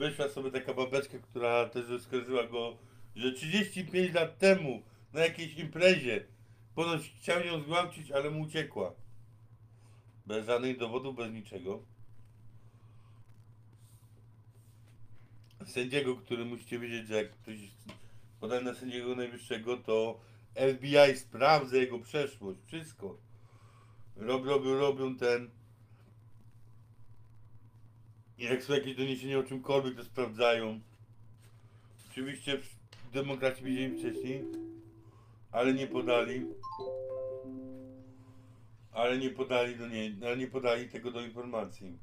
Wyszła 0.00 0.28
sobie 0.28 0.50
taka 0.50 0.74
babeczka, 0.74 1.18
która 1.18 1.68
też 1.68 1.90
oskarżyła 1.90 2.46
go, 2.46 2.76
że 3.16 3.32
35 3.32 4.14
lat 4.14 4.38
temu 4.38 4.82
na 5.12 5.20
jakiejś 5.20 5.58
imprezie 5.58 6.24
ponoć 6.74 7.12
chciał 7.18 7.44
ją 7.44 7.60
zgwałcić, 7.60 8.10
ale 8.10 8.30
mu 8.30 8.40
uciekła. 8.40 8.92
Bez 10.26 10.46
żadnych 10.46 10.78
dowodów, 10.78 11.16
bez 11.16 11.32
niczego. 11.32 11.82
Sędziego, 15.66 16.16
który 16.16 16.44
musicie 16.44 16.78
wiedzieć, 16.78 17.08
że 17.08 17.14
jak 17.14 17.30
ktoś 17.30 17.56
podaje 18.40 18.60
na 18.62 18.74
sędziego 18.74 19.14
najwyższego, 19.14 19.76
to 19.76 20.20
FBI 20.54 21.16
sprawdza 21.16 21.76
jego 21.76 21.98
przeszłość, 21.98 22.60
wszystko. 22.66 23.16
Rob, 24.16 24.44
robią, 24.44 24.74
robią 24.74 25.16
ten. 25.16 25.50
Jak 28.40 28.62
są 28.62 28.72
jakieś 28.74 28.96
doniesienia 28.96 29.38
o 29.38 29.42
czymkolwiek, 29.42 29.96
to 29.96 30.04
sprawdzają. 30.04 30.80
Oczywiście 32.10 32.58
demokraci 33.12 33.64
wiedzieli 33.64 33.98
wcześniej, 33.98 34.44
ale 35.52 35.74
nie 35.74 35.86
podali. 35.86 36.46
Ale 38.92 39.18
nie 39.18 39.30
podali 39.30 39.76
do 39.76 39.88
niej, 39.88 40.16
ale 40.22 40.36
nie 40.36 40.46
podali 40.46 40.88
tego 40.88 41.10
do 41.10 41.20
informacji. 41.20 41.98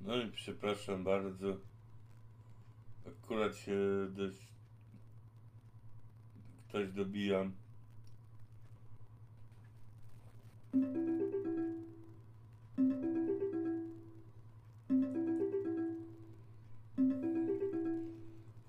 No 0.00 0.16
i 0.22 0.30
przepraszam 0.32 1.04
bardzo. 1.04 1.77
Akurat 3.28 3.56
się 3.56 3.76
dość 4.10 4.38
ktoś 6.68 6.92
dobija. 6.92 7.50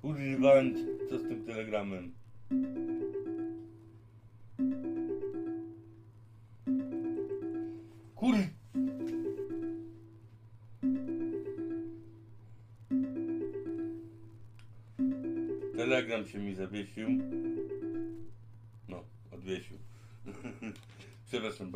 Używając, 0.01 0.77
co 1.09 1.19
z 1.19 1.21
tym 1.21 1.45
telegramem? 1.45 2.18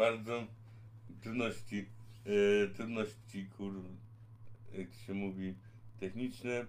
Bardzo. 0.03 0.47
Trudności, 1.21 1.85
e, 2.25 2.67
trudności, 2.67 3.45
kur... 3.57 3.73
jak 4.77 4.93
się 4.93 5.13
mówi, 5.13 5.55
techniczne. 5.99 6.65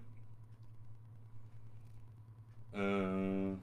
Eee, 2.73 3.57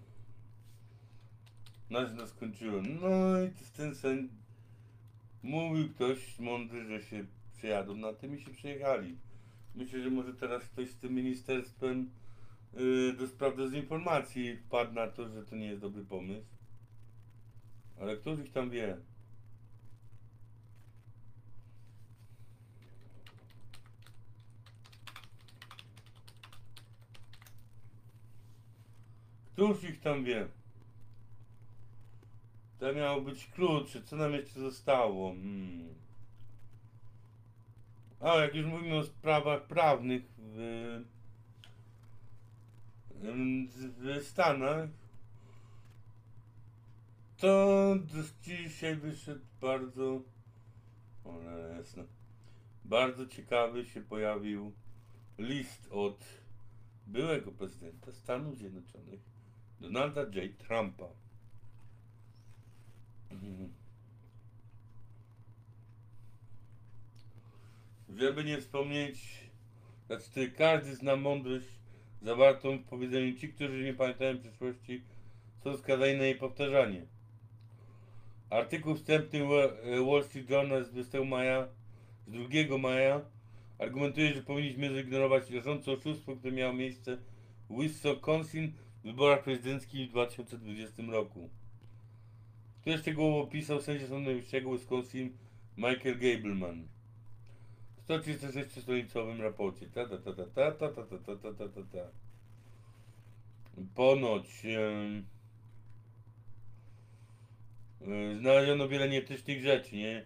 no, 1.90 1.98
no 2.16 2.26
skończyłem. 2.26 2.84
No 3.00 3.42
i 3.42 3.50
to 3.50 3.64
ten 3.76 3.94
sen 3.94 4.28
mówił 5.42 5.88
ktoś 5.88 6.38
mądry, 6.38 6.84
że 6.84 7.02
się 7.02 7.24
przyjadą 7.56 7.96
na 7.96 8.12
tym 8.12 8.36
i 8.36 8.40
się 8.40 8.50
przyjechali. 8.50 9.16
Myślę, 9.74 10.02
że 10.02 10.10
może 10.10 10.34
teraz 10.34 10.64
ktoś 10.64 10.90
z 10.90 10.96
tym 10.96 11.14
ministerstwem 11.14 12.10
yy, 12.74 13.12
do 13.12 13.26
spraw 13.26 13.56
dezinformacji 13.56 14.56
wpadł 14.56 14.92
na 14.92 15.06
to, 15.08 15.28
że 15.28 15.42
to 15.42 15.56
nie 15.56 15.66
jest 15.66 15.80
dobry 15.80 16.04
pomysł. 16.04 16.46
Ale 18.00 18.16
któż 18.16 18.40
ich 18.40 18.52
tam 18.52 18.70
wie? 18.70 19.11
Któż 29.52 29.84
ich 29.84 30.00
tam 30.00 30.24
wie? 30.24 30.48
To 32.78 32.92
miał 32.94 33.22
być 33.22 33.46
klucz, 33.46 33.98
co 34.04 34.16
nam 34.16 34.32
jeszcze 34.32 34.60
zostało? 34.60 35.30
Hmm. 35.30 35.94
A, 38.20 38.34
jak 38.34 38.54
już 38.54 38.66
mówimy 38.66 38.96
o 38.96 39.04
sprawach 39.04 39.62
prawnych 39.62 40.22
w, 40.38 41.02
w 43.98 44.24
Stanach, 44.24 44.88
to 47.36 47.94
dzisiaj 48.42 48.96
wyszedł 48.96 49.44
bardzo, 49.60 50.22
o 51.24 51.32
no, 51.32 51.50
jasne, 51.50 52.04
bardzo 52.84 53.26
ciekawy 53.26 53.84
się 53.84 54.00
pojawił 54.00 54.72
list 55.38 55.88
od 55.90 56.24
byłego 57.06 57.52
prezydenta 57.52 58.12
Stanów 58.12 58.58
Zjednoczonych, 58.58 59.20
Donalda 59.82 60.20
J. 60.34 60.58
Trumpa. 60.58 61.08
Żeby 68.08 68.44
nie 68.44 68.60
wspomnieć, 68.60 69.40
znaczy 70.06 70.50
każdy 70.50 70.94
zna 70.96 71.16
mądrość 71.16 71.66
zawartą 72.22 72.78
w 72.78 72.84
powiedzeniu 72.84 73.34
ci, 73.34 73.48
którzy 73.48 73.84
nie 73.84 73.94
pamiętają 73.94 74.38
przeszłości, 74.38 75.02
są 75.64 75.76
skazani 75.76 76.18
na 76.18 76.24
jej 76.24 76.34
powtarzanie. 76.34 77.06
Artykuł 78.50 78.94
wstępny 78.94 79.44
Wa- 79.44 80.04
Wall 80.10 80.24
Street 80.24 80.50
Journal 80.50 80.84
z 80.84 80.90
20 80.90 81.24
maja, 81.24 81.68
z 82.26 82.30
2 82.32 82.78
maja 82.78 83.20
argumentuje, 83.78 84.34
że 84.34 84.42
powinniśmy 84.42 85.02
zignorować 85.02 85.50
rażące 85.50 85.92
oszustwo, 85.92 86.36
które 86.36 86.52
miało 86.52 86.72
miejsce 86.72 87.18
w 87.70 87.80
Wisconsin 87.82 88.72
wyborach 89.04 89.42
prezydenckich 89.42 90.08
w 90.08 90.12
2020 90.12 91.02
roku. 91.02 91.50
Który 92.80 92.98
szczegółowo 92.98 93.40
opisał 93.40 93.80
sędzia 93.80 94.06
Sądu 94.06 94.30
Najwyższego 94.30 94.72
Wisconsin 94.72 95.36
Michael 95.76 96.18
Gableman. 96.18 96.88
W 97.96 98.06
136-stronicowym 98.08 99.40
raporcie. 99.40 99.86
Ta, 99.86 100.08
ta, 100.08 100.18
ta, 100.18 100.32
ta, 100.32 100.46
ta, 100.46 100.72
ta, 100.72 100.88
ta, 100.92 101.04
ta, 101.04 101.18
ta, 101.18 101.36
ta, 101.36 101.52
ta, 101.52 101.68
ta, 101.68 101.82
ta. 101.92 102.10
Ponoć 103.94 104.64
e, 104.64 105.22
znaleziono 108.38 108.88
wiele 108.88 109.08
nieetycznych 109.08 109.62
rzeczy, 109.62 109.96
nie? 109.96 110.24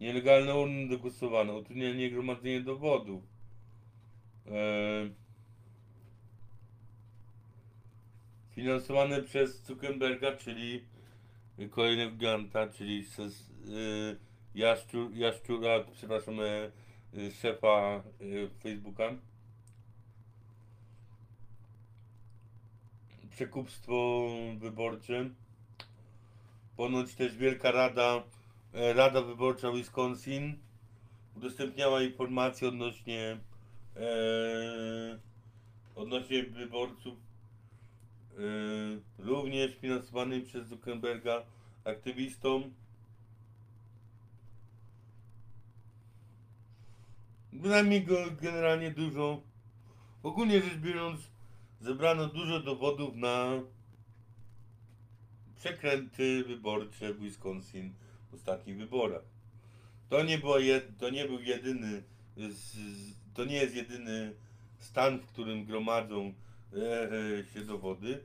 Nielegalne 0.00 0.54
urny 0.54 0.88
do 0.88 0.98
głosowania, 0.98 1.52
utrudnienie 1.52 2.10
gromadzenia 2.10 2.60
dowodów. 2.60 3.22
E, 4.46 5.10
finansowane 8.58 9.22
przez 9.22 9.62
Zuckerberga, 9.66 10.36
czyli 10.36 10.84
kolejnego 11.70 12.10
giganta, 12.10 12.66
czyli 12.66 13.04
y, 13.68 14.16
jaszczur, 14.54 15.14
jaszczura, 15.14 15.84
przepraszam, 15.92 16.40
e, 16.40 16.70
y, 17.14 17.32
szefa 17.32 18.02
y, 18.20 18.50
Facebooka. 18.62 19.14
Przekupstwo 23.30 24.28
wyborcze. 24.56 25.30
Ponoć 26.76 27.14
też 27.14 27.36
Wielka 27.36 27.70
Rada, 27.70 28.22
e, 28.72 28.92
Rada 28.92 29.22
Wyborcza 29.22 29.72
Wisconsin 29.72 30.58
udostępniała 31.36 32.02
informacje 32.02 32.68
odnośnie 32.68 33.38
e, 33.96 35.18
odnośnie 35.94 36.42
wyborców 36.42 37.27
również 39.18 39.76
finansowanym 39.76 40.44
przez 40.44 40.68
Zuckerberga 40.68 41.42
aktywistom. 41.84 42.74
Bynajmniej 47.52 48.04
go 48.04 48.16
generalnie 48.40 48.90
dużo. 48.90 49.42
Ogólnie 50.22 50.62
rzecz 50.62 50.76
biorąc, 50.76 51.20
zebrano 51.80 52.26
dużo 52.26 52.60
dowodów 52.60 53.16
na 53.16 53.62
przekręty 55.56 56.44
wyborcze 56.44 57.14
w 57.14 57.20
Wisconsin. 57.20 57.92
w 58.30 58.34
ostatnich 58.34 58.76
wyborach. 58.76 59.22
To 60.08 60.22
nie, 60.22 60.38
było 60.38 60.58
jed, 60.58 60.98
to 60.98 61.10
nie 61.10 61.24
był 61.24 61.40
jedyny, 61.40 62.02
to 63.34 63.44
nie 63.44 63.56
jest 63.56 63.74
jedyny 63.74 64.34
stan, 64.78 65.18
w 65.18 65.26
którym 65.26 65.64
gromadzą 65.64 66.34
się 67.54 67.60
dowody 67.60 68.24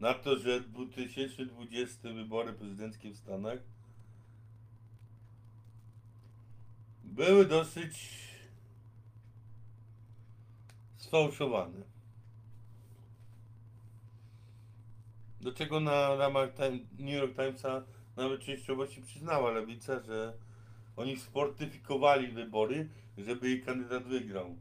na 0.00 0.14
to, 0.14 0.38
że 0.38 0.60
2020 0.60 2.12
wybory 2.12 2.52
prezydenckie 2.52 3.10
w 3.10 3.16
Stanach 3.16 3.58
były 7.04 7.46
dosyć 7.46 8.18
sfałszowane. 10.96 11.82
Do 15.40 15.52
czego 15.52 15.80
na 15.80 16.16
ramach 16.16 16.54
Time, 16.54 16.78
New 16.98 17.14
York 17.14 17.36
Timesa 17.36 17.82
nawet 18.16 18.40
częściowo 18.40 18.86
się 18.86 19.02
przyznała 19.02 19.50
lewica, 19.50 20.00
że 20.00 20.32
oni 20.96 21.16
sportyfikowali 21.16 22.28
wybory, 22.28 22.88
żeby 23.18 23.48
jej 23.48 23.62
kandydat 23.62 24.02
wygrał. 24.02 24.56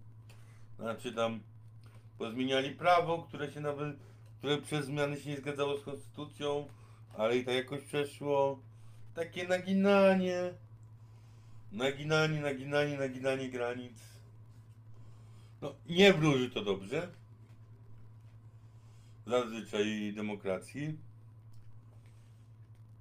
Znaczy 0.80 1.14
tam 1.14 1.40
pozmieniali 2.18 2.72
prawo, 2.72 3.24
które 3.24 3.52
się 3.52 3.62
nawet, 3.62 3.98
które 4.38 4.58
przez 4.58 4.86
zmiany 4.86 5.18
się 5.20 5.30
nie 5.30 5.38
zgadzało 5.38 5.78
z 5.78 5.84
konstytucją, 5.84 6.68
ale 7.18 7.38
i 7.38 7.46
tak 7.46 7.56
jakoś 7.56 7.82
przeszło. 7.82 8.60
Takie 9.14 9.48
naginanie, 9.48 10.54
naginanie, 11.72 12.42
naginanie, 12.42 12.98
naginanie 12.98 13.50
granic. 13.50 13.98
No, 15.62 15.76
nie 15.90 16.14
wróży 16.14 16.50
to 16.50 16.64
dobrze. 16.64 17.12
Zazwyczaj 19.26 20.14
demokracji. 20.16 20.98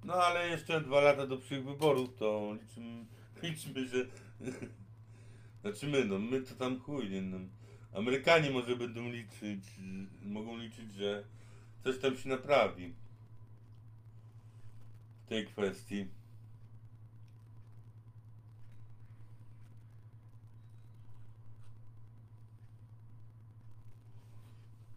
No 0.03 0.13
ale 0.13 0.47
jeszcze 0.47 0.81
dwa 0.81 1.01
lata 1.01 1.27
do 1.27 1.37
przyszłych 1.37 1.65
wyborów, 1.65 2.15
to 2.15 2.55
liczymy, 2.61 3.05
liczymy 3.43 3.87
że... 3.87 3.97
Znaczy 5.61 5.87
my, 5.87 6.05
no 6.05 6.19
my 6.19 6.41
to 6.41 6.55
tam 6.55 6.79
chuj, 6.79 7.09
nie, 7.09 7.21
no. 7.21 7.37
Amerykanie 7.97 8.51
może 8.51 8.75
będą 8.75 9.09
liczyć, 9.09 9.63
mogą 10.25 10.57
liczyć, 10.57 10.93
że 10.93 11.23
coś 11.83 11.99
tam 11.99 12.17
się 12.17 12.29
naprawi 12.29 12.93
w 15.25 15.29
tej 15.29 15.47
kwestii. 15.47 16.07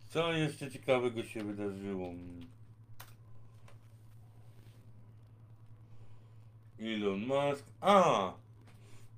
Co 0.09 0.33
jeszcze 0.33 0.71
ciekawego 0.71 1.23
się 1.23 1.45
wydarzyło? 1.45 2.11
Elon 6.81 7.27
Musk. 7.27 7.65
A! 7.81 8.33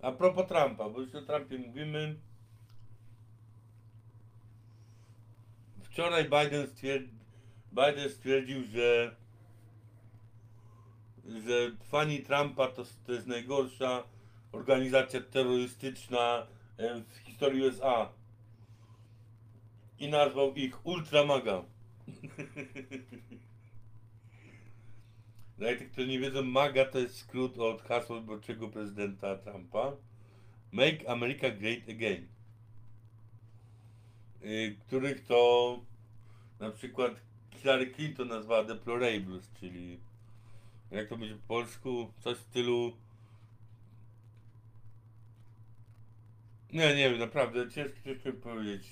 A 0.02 0.12
propos 0.12 0.48
Trumpa, 0.48 0.88
bo 0.88 1.00
już 1.00 1.14
o 1.14 1.22
Trumpie 1.22 1.58
mówimy. 1.58 2.16
Wczoraj 5.92 6.24
Biden 6.24 6.66
stwierdził, 6.66 7.18
Biden 7.72 8.10
stwierdził 8.10 8.64
że, 8.64 9.16
że 11.46 11.70
fani 11.90 12.20
Trumpa 12.20 12.68
to, 12.68 12.84
to 13.06 13.12
jest 13.12 13.26
najgorsza 13.26 14.04
organizacja 14.52 15.20
terrorystyczna 15.20 16.46
e, 16.76 17.00
w 17.00 17.16
historii 17.16 17.62
USA. 17.62 18.08
I 19.98 20.08
nazwał 20.08 20.54
ich 20.54 20.86
Ultramaga. 20.86 21.64
Dla 25.58 25.68
tych, 25.68 25.92
którzy 25.92 26.08
nie 26.08 26.18
wiedzą, 26.18 26.42
MAGA 26.42 26.84
to 26.84 26.98
jest 26.98 27.16
skrót 27.16 27.58
od 27.58 27.82
hasła 27.82 28.20
wyborczego 28.20 28.68
prezydenta 28.68 29.38
Trumpa. 29.38 29.92
Make 30.72 31.08
America 31.08 31.50
Great 31.50 31.88
Again. 31.88 32.28
Y, 34.44 34.76
których 34.86 35.26
to 35.26 35.80
na 36.60 36.70
przykład 36.70 37.12
Hillary 37.50 37.90
Clinton 37.90 38.28
nazwała 38.28 38.64
deplorables, 38.64 39.50
czyli 39.60 40.00
jak 40.90 41.08
to 41.08 41.16
będzie 41.16 41.34
po 41.34 41.48
polsku, 41.48 42.12
coś 42.20 42.38
w 42.38 42.40
stylu 42.40 42.96
nie, 46.72 46.94
nie 46.96 47.10
wiem, 47.10 47.18
naprawdę 47.18 47.70
ciężko, 47.70 47.96
ciężko 48.04 48.32
powiedzieć. 48.32 48.88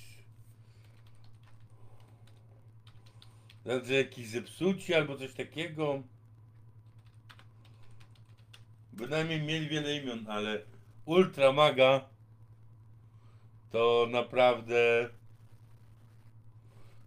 Znaczy 3.62 3.92
jakieś 3.92 4.28
zepsucie 4.28 4.96
albo 4.96 5.16
coś 5.16 5.34
takiego. 5.34 6.02
Bynajmniej 8.92 9.42
mieli 9.42 9.68
wiele 9.68 9.96
imion, 9.96 10.26
ale 10.28 10.62
Ultra 11.04 11.52
Maga 11.52 12.08
to 13.70 14.08
naprawdę 14.10 15.10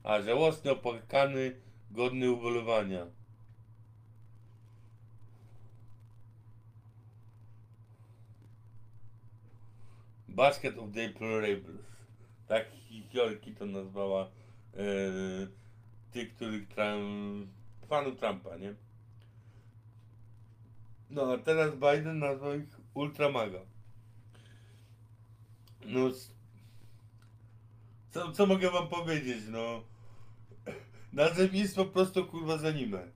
a 0.03 0.21
żałosny, 0.21 0.71
opłakany, 0.71 1.55
godny 1.91 2.31
ubolewania. 2.31 3.05
Basket 10.27 10.77
of 10.77 10.91
Deplorables. 10.91 11.85
Tak 12.47 12.65
Hillary 12.71 13.39
to 13.59 13.65
nazwała 13.65 14.23
e, 14.23 14.27
tych, 16.11 16.35
których 16.35 16.67
Trump, 16.67 17.49
Trumpa, 18.19 18.57
nie? 18.57 18.75
No 21.09 21.33
a 21.33 21.37
teraz 21.37 21.75
Biden 21.75 22.19
nazwał 22.19 22.59
ich 22.59 22.79
ultramaga. 22.93 23.59
No, 25.85 26.09
co, 28.11 28.31
co 28.31 28.45
mogę 28.45 28.71
wam 28.71 28.87
powiedzieć, 28.87 29.43
no? 29.49 29.92
Nazewnictwo 31.13 31.85
prosto 31.85 32.25
kurwa 32.25 32.57
za 32.57 32.71
nimę. 32.71 33.11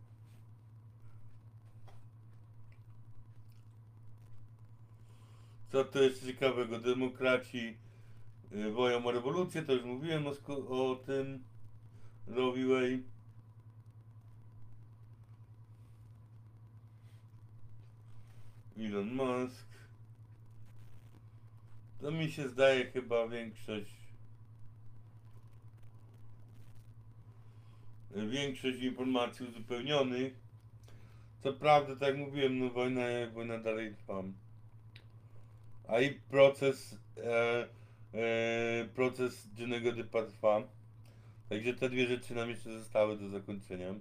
Co 5.72 5.84
to 5.84 6.02
jest 6.02 6.26
ciekawego? 6.26 6.80
Demokraci 6.80 7.78
y, 8.52 8.72
woją 8.72 9.06
o 9.06 9.12
rewolucję, 9.12 9.62
to 9.62 9.74
już 9.74 9.84
mówiłem 9.84 10.28
o, 10.28 10.32
o 10.92 10.96
tym 10.96 11.44
Wade. 12.28 13.04
Elon 18.78 19.14
Musk. 19.14 19.68
To 22.00 22.12
mi 22.12 22.32
się 22.32 22.50
zdaje 22.50 22.92
chyba 22.92 23.28
większość 23.28 24.07
większość 28.26 28.80
informacji 28.82 29.46
uzupełnionych. 29.46 30.34
Co 31.44 31.54
prawda, 31.54 31.96
tak 31.96 32.10
jak 32.10 32.18
mówiłem, 32.18 32.60
no 32.60 32.70
wojna, 32.70 33.02
wojna 33.34 33.58
dalej 33.58 33.96
trwa. 33.96 34.24
A 35.88 36.00
i 36.00 36.12
proces 36.12 36.98
e, 37.18 37.68
e, 38.14 38.86
proces 38.96 39.50
dziennego 39.54 39.92
dypa 39.92 40.24
trwa. 40.24 40.64
Także 41.50 41.74
te 41.74 41.90
dwie 41.90 42.08
rzeczy 42.08 42.36
nam 42.36 42.50
jeszcze 42.50 42.80
zostały 42.80 43.18
do 43.18 43.30
zakończenia. 43.30 43.94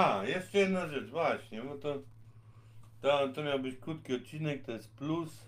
A, 0.00 0.24
jeszcze 0.24 0.58
jedna 0.58 0.86
rzecz, 0.86 1.10
właśnie, 1.10 1.62
bo 1.62 1.78
to, 1.78 2.02
to, 3.00 3.28
to 3.28 3.42
miał 3.42 3.58
być 3.58 3.76
krótki 3.76 4.14
odcinek, 4.14 4.64
to 4.64 4.72
jest 4.72 4.90
plus. 4.94 5.46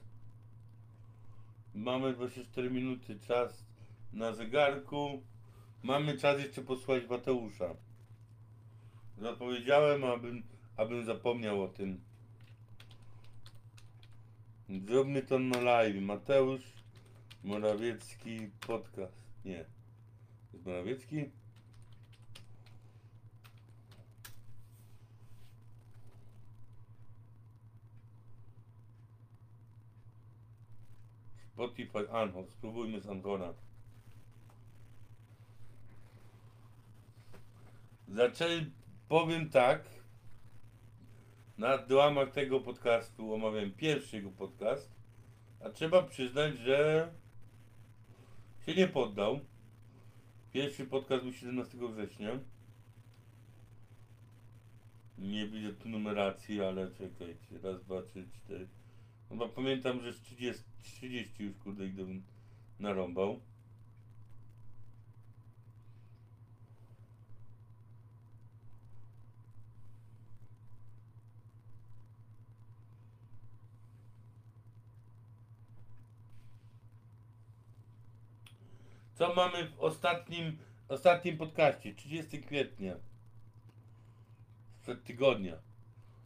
Mamy 1.75 2.13
24 2.13 2.71
minuty 2.71 3.19
czas 3.21 3.65
na 4.13 4.33
zegarku. 4.33 5.23
Mamy 5.83 6.19
czas 6.19 6.41
jeszcze 6.41 6.63
posłuchać 6.63 7.09
Mateusza. 7.11 7.75
Zapowiedziałem, 9.19 10.05
abym, 10.05 10.43
abym 10.77 11.05
zapomniał 11.05 11.63
o 11.63 11.69
tym. 11.69 12.01
Zróbmy 14.87 15.23
to 15.23 15.39
na 15.39 15.61
live. 15.61 16.03
Mateusz 16.03 16.73
Morawiecki 17.45 18.51
podcast. 18.67 19.23
Nie. 19.45 19.65
Jest 20.53 20.67
Morawiecki? 20.67 21.42
Spotify 31.53 32.11
Anchor. 32.13 32.47
Spróbujmy 32.51 33.01
z 33.01 33.07
Anchora. 33.07 33.55
Zaczęli, 38.09 38.71
powiem 39.09 39.51
tak, 39.51 39.85
na 41.59 41.79
dołamach 41.79 42.31
tego 42.31 42.61
podcastu 42.61 43.35
omawiam 43.35 43.71
pierwszy 43.71 44.17
jego 44.17 44.31
podcast, 44.31 44.93
a 45.65 45.71
trzeba 45.71 46.03
przyznać, 46.03 46.59
że 46.59 47.09
się 48.67 48.75
nie 48.75 48.89
poddał. 48.89 49.41
Pierwszy 50.53 50.87
podcast 50.87 51.23
był 51.23 51.33
17 51.33 51.79
września. 51.89 52.31
Nie 55.19 55.49
widzę 55.49 55.73
tu 55.73 55.89
numeracji, 55.89 56.63
ale 56.63 56.91
czekajcie. 56.91 57.59
Raz, 57.63 57.85
dwa, 57.85 58.03
trzy, 58.03 58.29
cztery. 58.33 58.69
Chyba 59.33 59.49
pamiętam, 59.49 60.01
że 60.01 60.13
z 60.13 60.21
30, 60.21 60.63
30 60.83 61.45
już 61.45 61.57
kurde 61.57 61.87
ich 61.87 61.95
bym 61.95 62.23
narąbał. 62.79 63.41
Co 79.15 79.35
mamy 79.35 79.69
w 79.69 79.81
ostatnim, 79.81 80.59
ostatnim 80.89 81.39
podcaście? 81.39 81.95
30 81.95 82.43
kwietnia. 82.43 82.95
Sprzed 84.81 85.05
tygodnia. 85.05 85.57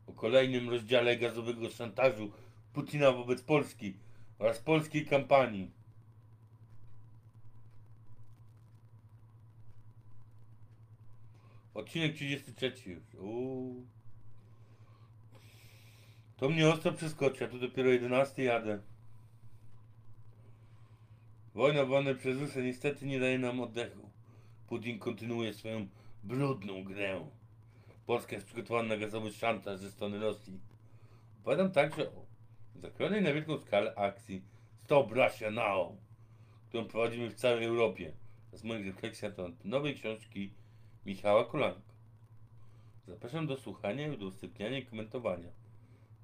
O 0.07 0.13
kolejnym 0.13 0.71
rozdziale 0.71 1.17
gazowego 1.17 1.71
szantażu 1.71 2.33
Putina 2.77 3.13
wobec 3.13 3.43
Polski 3.43 3.95
oraz 4.39 4.59
polskiej 4.59 5.07
kampanii. 5.07 5.71
Odcinek 11.75 12.15
33 12.15 12.91
już. 12.91 13.15
Uuu. 13.15 13.87
To 16.37 16.49
mnie 16.49 16.69
ostro 16.69 16.93
przeskoczy, 16.93 17.45
a 17.45 17.49
tu 17.49 17.59
dopiero 17.59 17.91
11 17.91 18.45
jadę. 18.45 18.83
Wojna 21.55 21.85
wojny 21.85 22.15
przez 22.15 22.41
Rosję 22.41 22.63
niestety 22.63 23.07
nie 23.07 23.21
daje 23.21 23.39
nam 23.39 23.61
oddechu. 23.61 24.11
Putin 24.67 24.99
kontynuuje 24.99 25.55
swoją 25.55 25.87
brudną 26.25 26.85
grę. 26.85 27.31
Polska 28.07 28.35
jest 28.35 28.47
przygotowana 28.47 28.89
na 28.89 28.97
gazowy 28.97 29.33
szantaż 29.33 29.79
ze 29.79 29.91
strony 29.91 30.19
Rosji. 30.19 30.61
Opowiadam 31.41 31.73
także 31.73 32.11
o 32.11 32.26
zakrojonej 32.81 33.23
na 33.23 33.33
wielką 33.33 33.59
skalę 33.59 33.95
akcji 33.95 34.43
Stop 34.75 35.13
Russia 35.13 35.51
Now, 35.51 35.93
którą 36.69 36.85
prowadzimy 36.85 37.31
w 37.31 37.35
całej 37.35 37.65
Europie. 37.65 38.13
Jest 38.53 38.65
moja 38.65 38.81
refleksja 38.81 39.29
na 39.29 39.35
temat 39.35 39.65
nowej 39.65 39.95
książki 39.95 40.53
Michała 41.07 41.45
Kolanko. 41.45 41.95
Zapraszam 43.07 43.47
do 43.47 43.57
słuchania, 43.57 44.13
udostępniania 44.13 44.79
i 44.79 44.87
komentowania. 44.87 45.49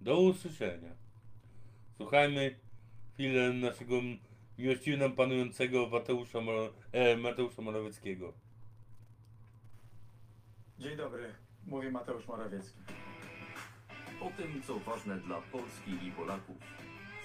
Do 0.01 0.21
usłyszenia. 0.21 0.95
Słuchajmy 1.97 2.57
chwilę 3.15 3.53
naszego 3.53 3.95
miłościwie 4.59 4.97
nam 4.97 5.13
panującego 5.13 5.89
Mateusza, 5.89 6.39
e, 6.93 7.17
Mateusza 7.17 7.63
Morawieckiego. 7.63 8.33
Dzień 10.79 10.97
dobry, 10.97 11.35
mówi 11.67 11.91
Mateusz 11.91 12.27
Morawiecki. 12.27 12.79
O 14.21 14.31
tym, 14.37 14.63
co 14.67 14.79
ważne 14.79 15.17
dla 15.21 15.41
Polski 15.41 15.91
i 16.07 16.11
Polaków. 16.11 16.57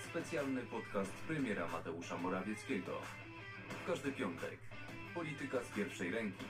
Specjalny 0.10 0.62
podcast 0.62 1.12
premiera 1.12 1.68
Mateusza 1.68 2.18
Morawieckiego. 2.18 3.02
W 3.70 3.88
każdy 3.88 4.12
piątek. 4.12 4.60
Polityka 5.14 5.64
z 5.64 5.68
pierwszej 5.76 6.12
ręki. 6.12 6.46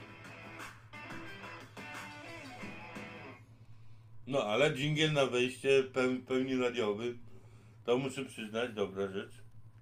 No 4.26 4.42
ale 4.44 4.74
dżingiel 4.74 5.12
na 5.12 5.26
wejście 5.26 5.82
peł, 5.82 6.22
pełni 6.28 6.56
radiowy. 6.56 7.18
To 7.84 7.98
muszę 7.98 8.24
przyznać, 8.24 8.72
dobra 8.72 9.08
rzecz. 9.08 9.32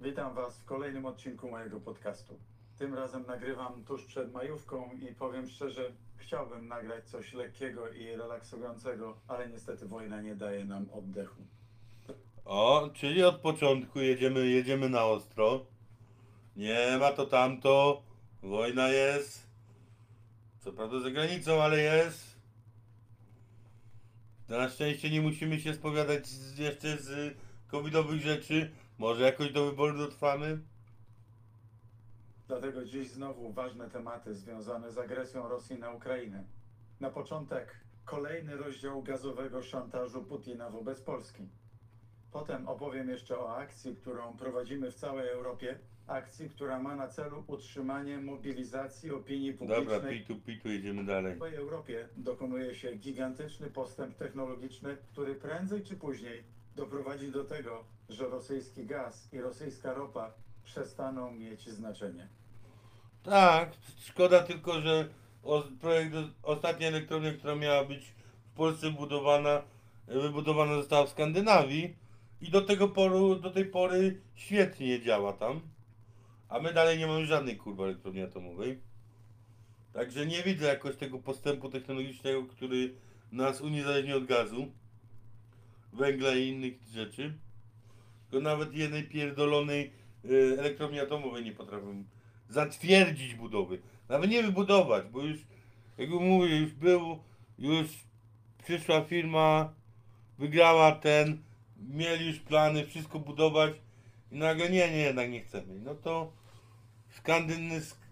Witam 0.01 0.35
Was 0.35 0.59
w 0.59 0.64
kolejnym 0.64 1.07
odcinku 1.07 1.51
mojego 1.51 1.81
podcastu. 1.81 2.38
Tym 2.79 2.95
razem 2.95 3.25
nagrywam 3.27 3.85
tuż 3.85 4.05
przed 4.05 4.33
majówką 4.33 4.91
i 4.93 5.15
powiem 5.15 5.49
szczerze, 5.49 5.93
chciałbym 6.17 6.69
nagrać 6.69 7.05
coś 7.05 7.33
lekkiego 7.33 7.89
i 7.89 8.17
relaksującego, 8.17 9.17
ale 9.29 9.49
niestety 9.49 9.87
wojna 9.87 10.23
nie 10.23 10.35
daje 10.35 10.65
nam 10.65 10.87
oddechu. 10.93 11.43
O, 12.45 12.91
czyli 12.95 13.23
od 13.23 13.41
początku 13.41 14.01
jedziemy, 14.01 14.47
jedziemy 14.47 14.89
na 14.89 15.05
ostro. 15.05 15.67
Nie 16.57 16.97
ma 17.01 17.12
to 17.12 17.27
tamto. 17.27 18.03
Wojna 18.43 18.89
jest. 18.89 19.47
Co 20.59 20.73
prawda 20.73 21.01
za 21.01 21.11
granicą, 21.11 21.62
ale 21.62 21.79
jest. 21.79 22.37
Na 24.49 24.69
szczęście 24.69 25.11
nie 25.11 25.21
musimy 25.21 25.61
się 25.61 25.75
spowiadać 25.75 26.27
z, 26.27 26.59
jeszcze 26.59 26.97
z 26.97 27.37
covidowych 27.69 28.21
rzeczy. 28.21 28.71
Może 28.99 29.23
jakoś 29.23 29.53
do 29.53 29.65
wyboru 29.65 29.99
dotrwamy. 29.99 30.59
Dlatego 32.49 32.85
dziś 32.85 33.09
znowu 33.09 33.53
ważne 33.53 33.91
tematy 33.91 34.35
związane 34.35 34.91
z 34.91 34.99
agresją 34.99 35.49
Rosji 35.49 35.79
na 35.79 35.91
Ukrainę. 35.91 36.45
Na 37.01 37.11
początek 37.11 37.81
kolejny 38.05 38.57
rozdział 38.57 39.03
gazowego 39.03 39.63
szantażu 39.63 40.25
Putina 40.25 40.71
wobec 40.71 41.01
Polski. 41.01 41.49
Potem 42.33 42.69
opowiem 42.69 43.09
jeszcze 43.09 43.39
o 43.39 43.57
akcji, 43.57 43.97
którą 43.97 44.37
prowadzimy 44.37 44.91
w 44.91 44.95
całej 44.95 45.29
Europie. 45.29 45.79
Akcji, 46.07 46.51
która 46.51 46.79
ma 46.79 46.97
na 46.97 47.09
celu 47.09 47.45
utrzymanie 47.47 48.19
mobilizacji 48.19 49.11
opinii 49.11 49.55
Dobra, 49.55 49.77
publicznej. 49.77 50.19
pitu, 50.21 50.41
pitu, 50.41 50.69
jedziemy 50.69 51.05
dalej. 51.05 51.35
W 51.35 51.39
całej 51.39 51.55
Europie 51.55 52.09
dokonuje 52.17 52.75
się 52.75 52.95
gigantyczny 52.95 53.71
postęp 53.71 54.15
technologiczny, 54.15 54.97
który 55.13 55.35
prędzej 55.35 55.83
czy 55.83 55.97
później 55.97 56.45
doprowadzi 56.77 57.33
do 57.33 57.45
tego, 57.45 57.85
że 58.09 58.29
rosyjski 58.29 58.87
gaz 58.87 59.33
i 59.33 59.41
rosyjska 59.41 59.95
ropa 59.95 60.35
przestaną 60.66 61.31
mieć 61.31 61.68
znaczenie. 61.68 62.29
Tak, 63.22 63.72
szkoda 64.05 64.42
tylko, 64.42 64.81
że 64.81 65.09
projekt, 65.81 66.14
ostatnia 66.42 66.88
elektrownia, 66.88 67.33
która 67.33 67.55
miała 67.55 67.85
być 67.85 68.14
w 68.52 68.57
Polsce 68.57 68.90
budowana, 68.90 69.62
wybudowana 70.07 70.74
została 70.74 71.07
w 71.07 71.11
Skandynawii 71.11 71.96
i 72.40 72.50
do 72.50 72.61
tego 72.61 72.88
poru, 72.88 73.37
do 73.37 73.50
tej 73.50 73.64
pory 73.64 74.20
świetnie 74.35 75.00
działa 75.02 75.33
tam. 75.33 75.61
A 76.48 76.59
my 76.59 76.72
dalej 76.72 76.98
nie 76.98 77.07
mamy 77.07 77.26
żadnej 77.26 77.57
kurwa 77.57 77.85
elektrowni 77.85 78.22
atomowej. 78.22 78.81
Także 79.92 80.26
nie 80.26 80.42
widzę 80.42 80.66
jakoś 80.66 80.96
tego 80.96 81.18
postępu 81.18 81.68
technologicznego, 81.68 82.44
który 82.44 82.94
nas 83.33 83.61
uniezależni 83.61 84.12
od 84.12 84.26
gazu, 84.26 84.72
węgla 85.92 86.35
i 86.35 86.48
innych 86.48 86.74
rzeczy. 86.94 87.35
Tylko 88.31 88.44
nawet 88.44 88.74
jednej 88.74 89.05
pierdolonej 89.05 89.92
elektrowni 90.59 91.01
atomowej 91.01 91.45
nie 91.45 91.53
potrafią 91.53 92.05
zatwierdzić 92.49 93.35
budowy. 93.35 93.79
Nawet 94.09 94.31
nie 94.31 94.43
wybudować, 94.43 95.07
bo 95.12 95.23
już, 95.23 95.39
jak 95.99 96.11
mówię, 96.11 96.57
już 96.57 96.73
był, 96.73 97.19
już 97.59 97.87
przyszła 98.65 99.05
firma, 99.05 99.75
wygrała 100.39 100.93
ten, 100.93 101.43
mieli 101.77 102.27
już 102.27 102.39
plany, 102.39 102.87
wszystko 102.87 103.19
budować 103.19 103.73
i 104.33 104.37
nagle 104.37 104.71
nie, 104.71 104.91
nie, 104.91 104.99
jednak 104.99 105.31
nie 105.31 105.41
chcemy. 105.41 105.75
No 105.85 105.95
to 105.95 106.33
Skandyn... 107.09 107.71
Sk- 107.71 108.07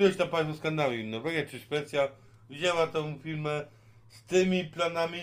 któreś 0.00 0.16
tam 0.16 0.28
państwo 0.28 0.56
Skandynawii, 0.56 1.04
Norwegia 1.04 1.46
czy 1.46 1.60
Szwecja 1.60 2.08
wzięła 2.50 2.86
tą 2.86 3.18
firmę 3.18 3.66
z 4.08 4.22
tymi 4.22 4.64
planami 4.64 5.18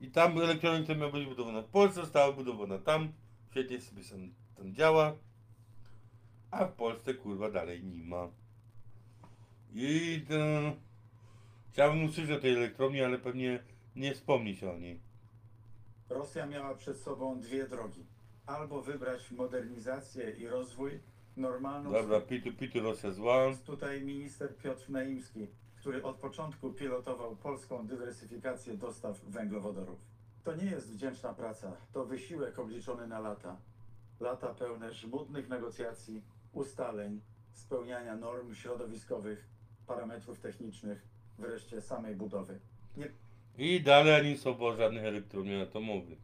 i 0.00 0.10
tam 0.10 0.38
elektronika 0.38 0.94
miała 0.94 1.12
być 1.12 1.26
budowana 1.26 1.62
w 1.62 1.68
Polsce, 1.68 2.00
została 2.00 2.32
budowana 2.32 2.78
tam, 2.78 3.12
świetnie 3.50 3.80
sobie 3.80 4.02
tam, 4.04 4.34
tam 4.56 4.74
działa, 4.74 5.16
a 6.52 6.64
w 6.64 6.72
Polsce 6.72 7.14
kurwa 7.14 7.50
dalej 7.50 7.84
nie 7.84 8.04
ma. 8.04 8.28
I 9.74 10.24
to... 10.28 10.34
Chciałbym 11.72 12.04
usłyszeć 12.04 12.30
o 12.30 12.40
tej 12.40 12.54
elektrowni, 12.54 13.02
ale 13.02 13.18
pewnie 13.18 13.62
nie 13.96 14.14
wspomni 14.14 14.56
się 14.56 14.70
o 14.70 14.78
niej. 14.78 15.00
Rosja 16.08 16.46
miała 16.46 16.74
przed 16.74 16.98
sobą 16.98 17.40
dwie 17.40 17.66
drogi. 17.66 18.06
Albo 18.46 18.82
wybrać 18.82 19.30
modernizację 19.30 20.30
i 20.30 20.46
rozwój, 20.46 21.00
normalną. 21.36 21.92
Dobra, 21.92 22.20
pitu 22.20 22.52
pitu 22.52 22.80
Rosja 22.80 23.10
zła. 23.10 23.44
Jest 23.44 23.64
tutaj 23.64 24.02
minister 24.02 24.56
Piotr 24.56 24.90
Naimski, 24.90 25.46
który 25.76 26.02
od 26.02 26.16
początku 26.16 26.72
pilotował 26.72 27.36
polską 27.36 27.86
dywersyfikację 27.86 28.74
dostaw 28.74 29.20
węglowodorów. 29.20 29.98
To 30.44 30.56
nie 30.56 30.70
jest 30.70 30.92
wdzięczna 30.92 31.34
praca, 31.34 31.72
to 31.92 32.04
wysiłek 32.04 32.58
obliczony 32.58 33.06
na 33.06 33.20
lata. 33.20 33.56
Lata 34.20 34.54
pełne 34.54 34.92
żmudnych 34.92 35.48
negocjacji, 35.48 36.22
ustaleń, 36.52 37.20
spełniania 37.52 38.16
norm 38.16 38.54
środowiskowych, 38.54 39.48
parametrów 39.86 40.40
technicznych, 40.40 41.02
wreszcie 41.38 41.80
samej 41.80 42.16
budowy. 42.16 42.60
Nie 42.96 43.08
I 43.58 43.80
dalej 43.80 44.14
ani 44.14 44.38
słowo 44.38 44.66
o 44.66 44.76
żadnych 44.76 45.04
elektrowni 45.04 45.54
atomowych. 45.54 46.18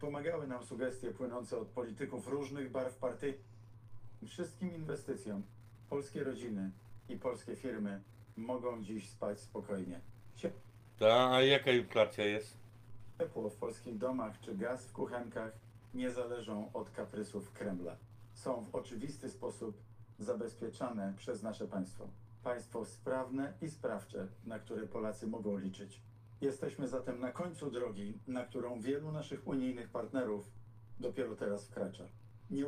pomagały 0.00 0.46
nam 0.46 0.64
sugestie 0.64 1.10
płynące 1.10 1.58
od 1.58 1.68
polityków 1.68 2.28
różnych 2.28 2.70
barw 2.70 2.96
partii. 2.96 3.34
Wszystkim 4.26 4.74
inwestycjom 4.74 5.42
polskie 5.90 6.24
rodziny 6.24 6.70
i 7.08 7.16
polskie 7.16 7.56
firmy 7.56 8.02
mogą 8.36 8.82
dziś 8.82 9.08
spać 9.08 9.40
spokojnie. 9.40 10.00
Ta, 10.98 11.30
a 11.30 11.42
jaka 11.42 11.70
inflacja 11.70 12.24
jest? 12.24 12.56
Ciepło 13.18 13.50
w 13.50 13.56
polskich 13.56 13.98
domach 13.98 14.40
czy 14.40 14.54
gaz 14.54 14.86
w 14.86 14.92
kuchenkach 14.92 15.52
nie 15.94 16.10
zależą 16.10 16.70
od 16.72 16.90
kaprysów 16.90 17.52
Kremla. 17.52 17.96
Są 18.38 18.64
w 18.64 18.74
oczywisty 18.74 19.30
sposób 19.30 19.82
zabezpieczane 20.18 21.14
przez 21.16 21.42
nasze 21.42 21.68
państwo. 21.68 22.08
Państwo 22.42 22.84
sprawne 22.84 23.52
i 23.62 23.70
sprawcze, 23.70 24.28
na 24.44 24.58
które 24.58 24.86
Polacy 24.86 25.26
mogą 25.26 25.56
liczyć. 25.56 26.00
Jesteśmy 26.40 26.88
zatem 26.88 27.20
na 27.20 27.32
końcu 27.32 27.70
drogi, 27.70 28.14
na 28.26 28.44
którą 28.44 28.80
wielu 28.80 29.12
naszych 29.12 29.46
unijnych 29.46 29.88
partnerów 29.88 30.50
dopiero 31.00 31.36
teraz 31.36 31.66
wkracza. 31.66 32.04
Nie 32.50 32.64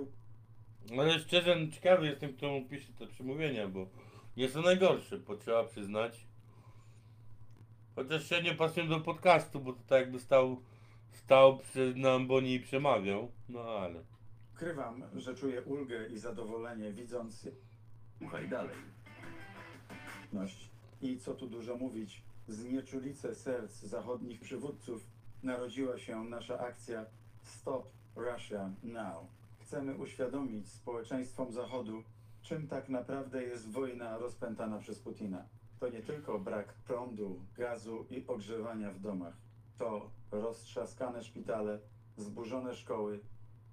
Ale 0.98 1.18
szczerze 1.18 1.56
no, 1.56 1.72
ciekawy 1.72 2.06
jestem, 2.06 2.32
kto 2.32 2.48
mu 2.48 2.64
pisze 2.64 2.92
te 2.92 3.06
przemówienia, 3.06 3.68
bo 3.68 3.86
nie 4.36 4.48
są 4.48 4.62
najgorsze, 4.62 5.18
bo 5.18 5.36
trzeba 5.36 5.64
przyznać. 5.64 6.26
Chociaż 7.94 8.28
się 8.28 8.42
nie 8.42 8.54
pasują 8.54 8.88
do 8.88 9.00
podcastu, 9.00 9.60
bo 9.60 9.72
to 9.72 9.80
tak 9.88 10.00
jakby 10.00 10.20
stał, 10.20 10.62
stał 11.12 11.58
przy, 11.58 11.94
na 11.96 12.12
ambonie 12.12 12.54
i 12.54 12.60
przemawiał. 12.60 13.30
No 13.48 13.60
ale. 13.60 14.04
Ukrywam, 14.60 15.02
że 15.14 15.34
czuję 15.34 15.62
ulgę 15.62 16.06
i 16.08 16.18
zadowolenie 16.18 16.92
widząc 16.92 17.48
Słuchaj 18.18 18.48
dalej. 18.48 18.76
i 21.02 21.18
co 21.18 21.34
tu 21.34 21.46
dużo 21.46 21.76
mówić, 21.76 22.22
z 22.48 22.64
nieczulicy 22.64 23.34
serc 23.34 23.80
zachodnich 23.82 24.40
przywódców 24.40 25.06
narodziła 25.42 25.98
się 25.98 26.24
nasza 26.24 26.58
akcja 26.58 27.06
Stop 27.42 27.86
Russia 28.16 28.70
Now. 28.82 29.26
Chcemy 29.60 29.94
uświadomić 29.94 30.68
społeczeństwom 30.68 31.52
Zachodu, 31.52 32.02
czym 32.42 32.68
tak 32.68 32.88
naprawdę 32.88 33.42
jest 33.42 33.70
wojna 33.70 34.18
rozpętana 34.18 34.78
przez 34.78 34.98
Putina. 34.98 35.44
To 35.78 35.88
nie 35.88 36.02
tylko 36.02 36.38
brak 36.38 36.72
prądu, 36.72 37.40
gazu 37.56 38.06
i 38.10 38.24
ogrzewania 38.26 38.90
w 38.90 39.00
domach. 39.00 39.34
To 39.78 40.10
roztrzaskane 40.30 41.22
szpitale, 41.22 41.78
zburzone 42.16 42.74
szkoły, 42.74 43.20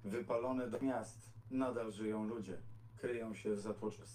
wypalone 0.07 0.69
do 0.69 0.79
miast. 0.81 1.31
Nadal 1.51 1.91
żyją 1.91 2.23
ludzie. 2.23 2.57
Kryją 2.97 3.33
się 3.33 3.53
w 3.53 3.59
zatłoczach. 3.59 4.07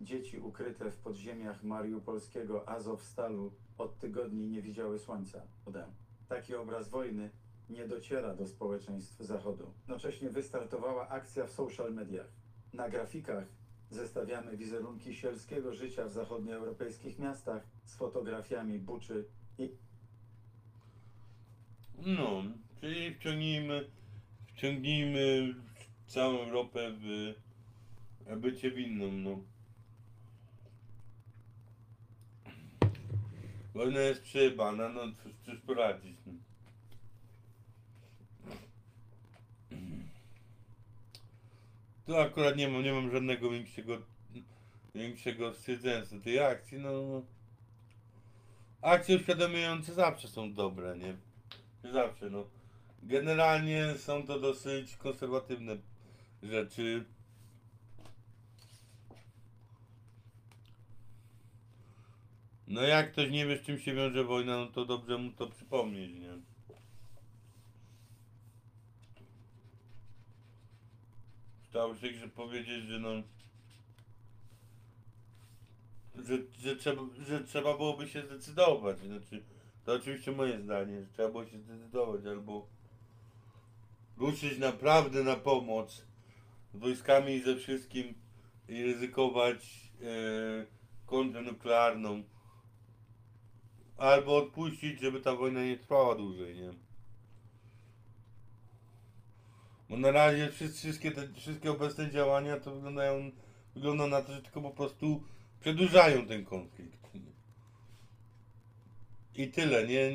Dzieci 0.00 0.38
ukryte 0.38 0.90
w 0.90 0.96
podziemiach 0.96 1.62
mariupolskiego 1.62 2.68
Azowstalu 2.68 3.52
od 3.78 3.98
tygodni 3.98 4.48
nie 4.48 4.62
widziały 4.62 4.98
słońca. 4.98 5.42
Taki 6.28 6.54
obraz 6.54 6.88
wojny 6.88 7.30
nie 7.70 7.88
dociera 7.88 8.34
do 8.34 8.46
społeczeństw 8.46 9.20
Zachodu. 9.20 9.72
Jednocześnie 9.78 10.30
wystartowała 10.30 11.08
akcja 11.08 11.46
w 11.46 11.50
social 11.50 11.94
mediach. 11.94 12.26
Na 12.72 12.88
grafikach 12.88 13.44
zestawiamy 13.90 14.56
wizerunki 14.56 15.14
sielskiego 15.14 15.74
życia 15.74 16.04
w 16.06 16.12
zachodnioeuropejskich 16.12 17.18
miastach 17.18 17.66
z 17.84 17.96
fotografiami 17.96 18.78
Buczy 18.78 19.24
i 19.58 19.70
No, 22.06 22.42
czyli 22.80 23.14
wciągnijmy, 23.14 23.90
wciągnijmy 24.60 25.54
całą 26.06 26.38
Europę 26.38 26.92
w 26.92 27.34
bycie 28.36 28.70
winną, 28.70 29.12
no. 29.12 29.38
Wojna 33.74 34.00
jest 34.00 34.22
przejebana, 34.22 34.88
no 34.88 35.00
cóż, 35.22 35.32
cóż 35.44 35.60
poradzić. 35.60 36.16
No. 36.26 36.32
Tu 42.06 42.16
akurat 42.16 42.56
nie 42.56 42.68
mam, 42.68 42.82
nie 42.82 42.92
mam 42.92 43.10
żadnego 43.10 43.50
większego, 43.50 43.98
większego 44.94 45.52
do 46.10 46.20
tej 46.20 46.40
akcji, 46.40 46.78
no. 46.78 47.22
Akcje 48.82 49.16
uświadamiające 49.16 49.94
zawsze 49.94 50.28
są 50.28 50.54
dobre, 50.54 50.98
nie? 50.98 51.16
Zawsze, 51.92 52.30
no. 52.30 52.59
Generalnie 53.02 53.94
są 53.98 54.26
to 54.26 54.40
dosyć 54.40 54.96
konserwatywne 54.96 55.76
rzeczy. 56.42 57.04
No 62.66 62.82
jak 62.82 63.12
ktoś 63.12 63.30
nie 63.30 63.46
wie 63.46 63.58
z 63.58 63.62
czym 63.62 63.78
się 63.78 63.94
wiąże 63.94 64.24
wojna, 64.24 64.56
no 64.56 64.66
to 64.66 64.84
dobrze 64.84 65.18
mu 65.18 65.32
to 65.32 65.46
przypomnieć, 65.46 66.14
nie? 66.14 66.38
Stało 71.68 71.96
się, 71.96 72.12
że 72.12 72.28
powiedzieć, 72.28 72.84
że 72.84 72.98
no... 72.98 73.10
Że, 76.24 76.38
że, 76.58 76.76
trzeba, 76.76 77.02
że 77.28 77.44
trzeba 77.44 77.76
byłoby 77.76 78.08
się 78.08 78.22
zdecydować, 78.22 78.98
znaczy... 78.98 79.42
To 79.84 79.92
oczywiście 79.92 80.32
moje 80.32 80.60
zdanie, 80.60 81.00
że 81.00 81.06
trzeba 81.06 81.28
było 81.28 81.46
się 81.46 81.58
zdecydować 81.58 82.26
albo 82.26 82.66
ruszyć 84.20 84.58
naprawdę 84.58 85.24
na 85.24 85.36
pomoc 85.36 86.06
z 86.74 86.78
wojskami 86.78 87.32
i 87.32 87.42
ze 87.42 87.56
wszystkim 87.56 88.14
i 88.68 88.82
ryzykować 88.82 89.90
e, 90.02 90.66
kontrę 91.06 91.42
nuklearną 91.42 92.22
albo 93.96 94.36
odpuścić, 94.36 95.00
żeby 95.00 95.20
ta 95.20 95.36
wojna 95.36 95.64
nie 95.64 95.78
trwała 95.78 96.14
dłużej, 96.14 96.56
nie? 96.56 96.70
Bo 99.88 99.96
na 99.96 100.10
razie 100.10 100.50
wszystkie 100.72 101.10
te 101.10 101.28
wszystkie 101.32 101.70
obecne 101.70 102.10
działania 102.10 102.60
to 102.60 102.74
wyglądają 102.74 103.30
wygląda 103.74 104.06
na 104.06 104.22
to, 104.22 104.32
że 104.32 104.42
tylko 104.42 104.60
po 104.60 104.70
prostu 104.70 105.22
przedłużają 105.60 106.26
ten 106.26 106.44
konflikt. 106.44 107.00
I 109.34 109.48
tyle, 109.48 109.86
nie. 109.86 110.10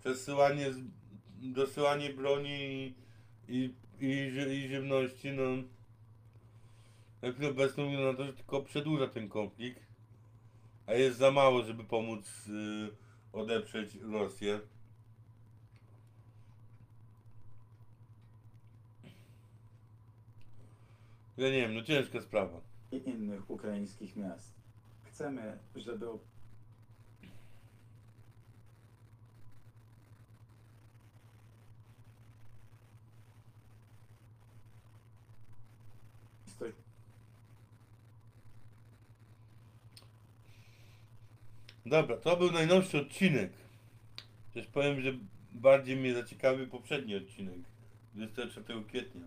Przesyłanie, 0.00 0.70
dosyłanie 1.40 2.10
broni 2.12 2.50
i, 2.50 2.94
i, 3.48 3.74
i, 4.00 4.06
i 4.52 4.68
żywności, 4.68 5.32
no. 5.32 5.44
Na 7.22 7.32
chwilę 7.32 7.52
na 8.06 8.14
to, 8.14 8.24
że 8.24 8.32
tylko 8.32 8.62
przedłuża 8.62 9.08
ten 9.08 9.28
konflikt. 9.28 9.80
A 10.86 10.94
jest 10.94 11.18
za 11.18 11.30
mało, 11.30 11.62
żeby 11.62 11.84
pomóc 11.84 12.48
y, 12.48 12.90
odeprzeć 13.32 13.94
Rosję. 13.94 14.60
Ja 21.36 21.46
nie 21.50 21.60
wiem, 21.60 21.74
no 21.74 21.82
ciężka 21.82 22.20
sprawa. 22.20 22.60
i 22.92 23.10
innych 23.10 23.50
ukraińskich 23.50 24.16
miast. 24.16 24.54
Chcemy, 25.04 25.58
żeby 25.76 26.06
Dobra, 41.86 42.16
to 42.16 42.36
był 42.36 42.52
najnowszy 42.52 42.98
odcinek. 42.98 43.52
Też 44.54 44.66
powiem, 44.66 45.00
że 45.00 45.12
bardziej 45.52 45.96
mnie 45.96 46.14
zaciekawił 46.14 46.68
poprzedni 46.68 47.16
odcinek. 47.16 47.58
24 48.14 48.84
kwietnia. 48.84 49.24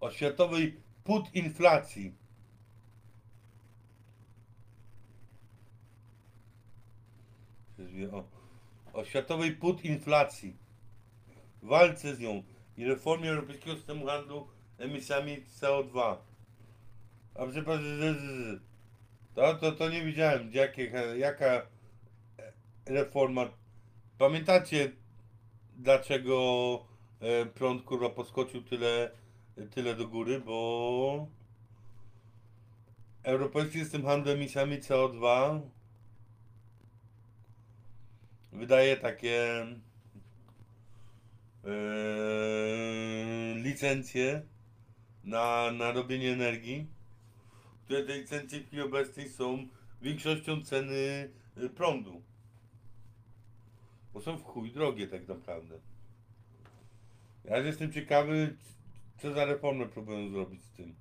O 0.00 0.10
światowej 0.10 0.80
inflacji. 1.34 2.12
O, 8.12 8.24
o 8.92 9.04
światowej 9.04 9.56
inflacji. 9.84 10.56
Walce 11.62 12.14
z 12.14 12.20
nią 12.20 12.42
i 12.76 12.84
reformie 12.84 13.30
europejskiego 13.30 13.76
systemu 13.76 14.06
handlu 14.06 14.48
emisjami 14.78 15.42
CO2. 15.60 16.16
A 17.34 17.46
przepraszam, 17.46 17.84
że- 17.84 18.69
to, 19.40 19.54
to, 19.54 19.72
to 19.72 19.88
nie 19.88 20.04
widziałem, 20.04 20.50
jakie, 20.52 20.92
jaka 21.18 21.66
reforma. 22.86 23.48
Pamiętacie, 24.18 24.92
dlaczego 25.76 26.86
e, 27.20 27.46
prąd 27.46 27.82
kurwa 27.82 28.10
podskoczył 28.10 28.62
tyle, 28.62 29.10
tyle 29.70 29.94
do 29.94 30.08
góry? 30.08 30.40
Bo 30.40 31.26
Europejski 33.22 33.78
System 33.78 34.04
Handlu 34.04 34.32
Emisjami 34.32 34.80
CO2 34.80 35.60
wydaje 38.52 38.96
takie 38.96 39.66
e, 41.64 41.74
licencje 43.54 44.42
na, 45.24 45.70
na 45.72 45.92
robienie 45.92 46.32
energii 46.32 46.99
które 47.90 48.04
te 48.04 48.18
licencje 48.18 48.60
w 48.60 48.66
chwili 48.66 48.82
obecnej 48.82 49.28
są 49.28 49.66
większością 50.02 50.62
ceny 50.62 51.30
y, 51.58 51.70
prądu. 51.70 52.22
Bo 54.14 54.20
są 54.20 54.36
w 54.36 54.44
chuj 54.44 54.72
drogie 54.72 55.06
tak 55.06 55.28
naprawdę. 55.28 55.78
Ja 57.44 57.58
jestem 57.58 57.92
ciekawy, 57.92 58.56
Co 59.18 59.32
za 59.32 59.44
reformę 59.44 59.86
próbują 59.86 60.30
zrobić 60.30 60.62
z 60.62 60.70
tym? 60.70 60.94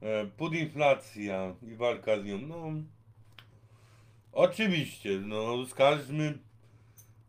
E, 0.00 0.26
Podinflacja 0.26 1.54
i 1.62 1.74
walka 1.74 2.20
z 2.20 2.24
nią. 2.24 2.38
No, 2.38 2.72
oczywiście, 4.32 5.20
no, 5.20 5.66
skarżmy 5.66 6.38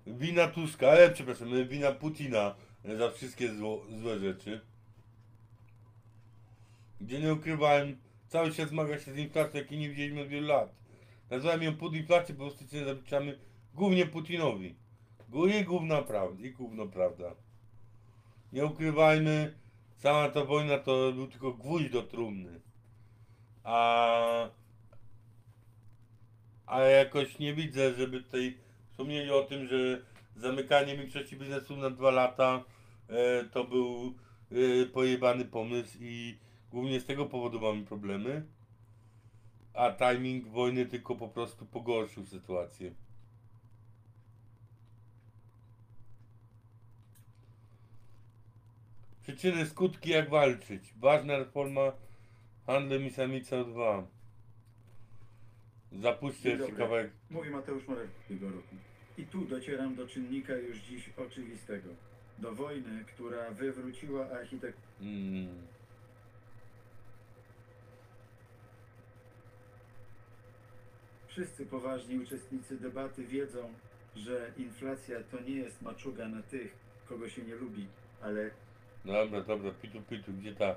wina 0.07 0.47
Tuska, 0.47 0.89
ale 0.89 1.11
przepraszam, 1.11 1.67
wina 1.67 1.91
Putina 1.91 2.55
za 2.97 3.11
wszystkie 3.11 3.53
zło, 3.53 3.85
złe 4.01 4.19
rzeczy. 4.19 4.61
Gdzie 7.01 7.19
nie 7.19 7.33
ukrywałem, 7.33 7.97
cały 8.27 8.53
świat 8.53 8.69
zmaga 8.69 8.99
się 8.99 9.13
z 9.13 9.17
inflacją, 9.17 9.59
jakiej 9.59 9.77
nie 9.77 9.89
widzieliśmy 9.89 10.21
od 10.21 10.27
wielu 10.27 10.47
lat. 10.47 10.75
Nazywam 11.29 11.63
ją 11.63 11.75
podinflację, 11.75 12.35
bo 12.35 12.45
ostatecznie 12.45 12.85
zaliczamy 12.85 13.39
głównie 13.73 14.05
Putinowi. 14.05 14.75
I 15.59 15.63
gówna 15.63 16.01
prawda, 16.01 16.43
i 16.43 16.51
gówno 16.51 16.87
prawda. 16.87 17.35
Nie 18.53 18.65
ukrywajmy, 18.65 19.53
cała 19.97 20.29
ta 20.29 20.45
wojna 20.45 20.77
to 20.77 21.11
był 21.13 21.27
tylko 21.27 21.53
gwóźdź 21.53 21.89
do 21.89 22.03
trumny. 22.03 22.61
A, 23.63 24.49
a 26.65 26.81
jakoś 26.81 27.39
nie 27.39 27.53
widzę, 27.53 27.93
żeby 27.93 28.23
tutaj 28.23 28.57
wspomnieli 28.89 29.31
o 29.31 29.43
tym, 29.43 29.67
że 29.67 30.01
zamykanie 30.35 30.97
większości 30.97 31.37
biznesu 31.37 31.77
na 31.77 31.89
dwa 31.89 32.11
lata 32.11 32.63
e, 33.09 33.43
to 33.43 33.63
był 33.63 34.15
e, 34.51 34.85
pojebany 34.85 35.45
pomysł 35.45 35.97
i 36.01 36.37
głównie 36.71 36.99
z 36.99 37.05
tego 37.05 37.25
powodu 37.25 37.59
mamy 37.61 37.85
problemy. 37.85 38.45
A 39.73 39.91
timing 39.91 40.47
wojny 40.47 40.85
tylko 40.85 41.15
po 41.15 41.27
prostu 41.27 41.65
pogorszył 41.65 42.25
sytuację. 42.25 42.91
Przyczyny, 49.21 49.65
skutki, 49.65 50.09
jak 50.09 50.29
walczyć. 50.29 50.93
Ważna 50.99 51.37
reforma 51.37 51.91
handlu 52.65 52.95
emisjami 52.95 53.43
CO2. 53.43 54.03
Zapuśćcie 55.91 56.43
Dzień 56.43 56.51
jeszcze 56.51 56.67
dobry. 56.67 56.83
kawałek. 56.83 57.11
Mówi 57.29 57.49
Mateusz 57.49 57.87
Morawiecki 57.87 58.23
tego 58.27 58.49
roku. 58.49 58.75
I 59.17 59.23
tu 59.23 59.45
docieram 59.45 59.95
do 59.95 60.07
czynnika 60.07 60.55
już 60.55 60.77
dziś 60.77 61.09
oczywistego. 61.17 61.89
Do 62.37 62.55
wojny, 62.55 63.05
która 63.05 63.51
wywróciła 63.51 64.29
architekturę. 64.29 64.87
Mm. 65.01 65.67
Wszyscy 71.37 71.65
poważni 71.65 72.19
uczestnicy 72.19 72.77
debaty 72.77 73.23
wiedzą, 73.23 73.73
że 74.15 74.51
inflacja 74.57 75.23
to 75.23 75.39
nie 75.41 75.55
jest 75.55 75.81
maczuga 75.81 76.27
na 76.27 76.41
tych, 76.41 76.75
kogo 77.09 77.29
się 77.29 77.41
nie 77.41 77.55
lubi, 77.55 77.87
ale 78.21 78.49
Dobra, 79.05 79.41
dobra, 79.41 79.71
pitu, 79.81 80.01
pitu, 80.09 80.33
gdzie 80.33 80.55
ta... 80.55 80.75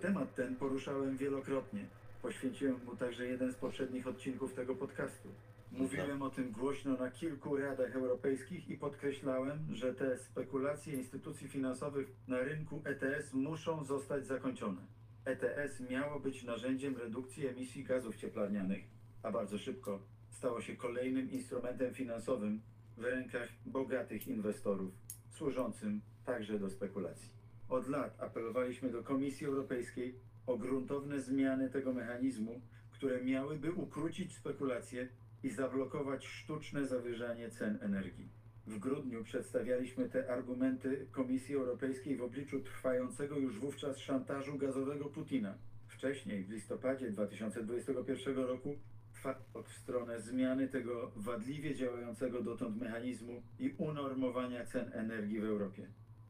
temat 0.00 0.34
ten 0.34 0.56
poruszałem 0.56 1.16
wielokrotnie. 1.16 1.84
Poświęciłem 2.22 2.84
mu 2.84 2.96
także 2.96 3.26
jeden 3.26 3.52
z 3.52 3.56
poprzednich 3.56 4.06
odcinków 4.06 4.54
tego 4.54 4.74
podcastu. 4.74 5.28
Mówiłem 5.72 6.22
o 6.22 6.30
tym 6.30 6.50
głośno 6.50 6.96
na 6.96 7.10
kilku 7.10 7.56
radach 7.56 7.94
europejskich 7.96 8.68
i 8.68 8.76
podkreślałem, 8.76 9.58
że 9.72 9.94
te 9.94 10.18
spekulacje 10.18 10.94
instytucji 10.94 11.48
finansowych 11.48 12.08
na 12.28 12.38
rynku 12.38 12.82
ETS 12.84 13.32
muszą 13.32 13.84
zostać 13.84 14.26
zakończone. 14.26 14.80
ETS 15.24 15.80
miało 15.90 16.20
być 16.20 16.42
narzędziem 16.42 16.96
redukcji 16.96 17.46
emisji 17.46 17.84
gazów 17.84 18.16
cieplarnianych, 18.16 18.99
a 19.22 19.30
bardzo 19.30 19.58
szybko 19.58 20.02
stało 20.30 20.60
się 20.60 20.76
kolejnym 20.76 21.30
instrumentem 21.30 21.94
finansowym 21.94 22.60
w 22.96 23.04
rękach 23.04 23.48
bogatych 23.66 24.28
inwestorów, 24.28 24.94
służącym 25.28 26.00
także 26.24 26.58
do 26.58 26.70
spekulacji. 26.70 27.30
Od 27.68 27.88
lat 27.88 28.20
apelowaliśmy 28.20 28.90
do 28.90 29.02
Komisji 29.02 29.46
Europejskiej 29.46 30.14
o 30.46 30.58
gruntowne 30.58 31.20
zmiany 31.20 31.70
tego 31.70 31.92
mechanizmu, 31.92 32.60
które 32.90 33.24
miałyby 33.24 33.72
ukrócić 33.72 34.36
spekulacje 34.36 35.08
i 35.42 35.50
zablokować 35.50 36.26
sztuczne 36.26 36.86
zawyżanie 36.86 37.50
cen 37.50 37.78
energii. 37.82 38.28
W 38.66 38.78
grudniu 38.78 39.24
przedstawialiśmy 39.24 40.08
te 40.08 40.32
argumenty 40.32 41.06
Komisji 41.10 41.54
Europejskiej 41.54 42.16
w 42.16 42.22
obliczu 42.22 42.60
trwającego 42.60 43.38
już 43.38 43.58
wówczas 43.58 43.98
szantażu 43.98 44.58
gazowego 44.58 45.04
Putina. 45.04 45.54
Wcześniej, 45.86 46.44
w 46.44 46.50
listopadzie 46.50 47.10
2021 47.10 48.36
roku, 48.36 48.76
trwa 49.20 49.62
w 49.62 49.72
stronę 49.72 50.20
zmiany 50.20 50.68
tego 50.68 51.12
wadliwie 51.16 51.74
działającego 51.74 52.42
dotąd 52.42 52.80
mechanizmu 52.80 53.42
i 53.58 53.74
unormowania 53.78 54.66
cen 54.66 54.90
energii 54.92 55.40
w 55.40 55.44
Europie. 55.44 55.86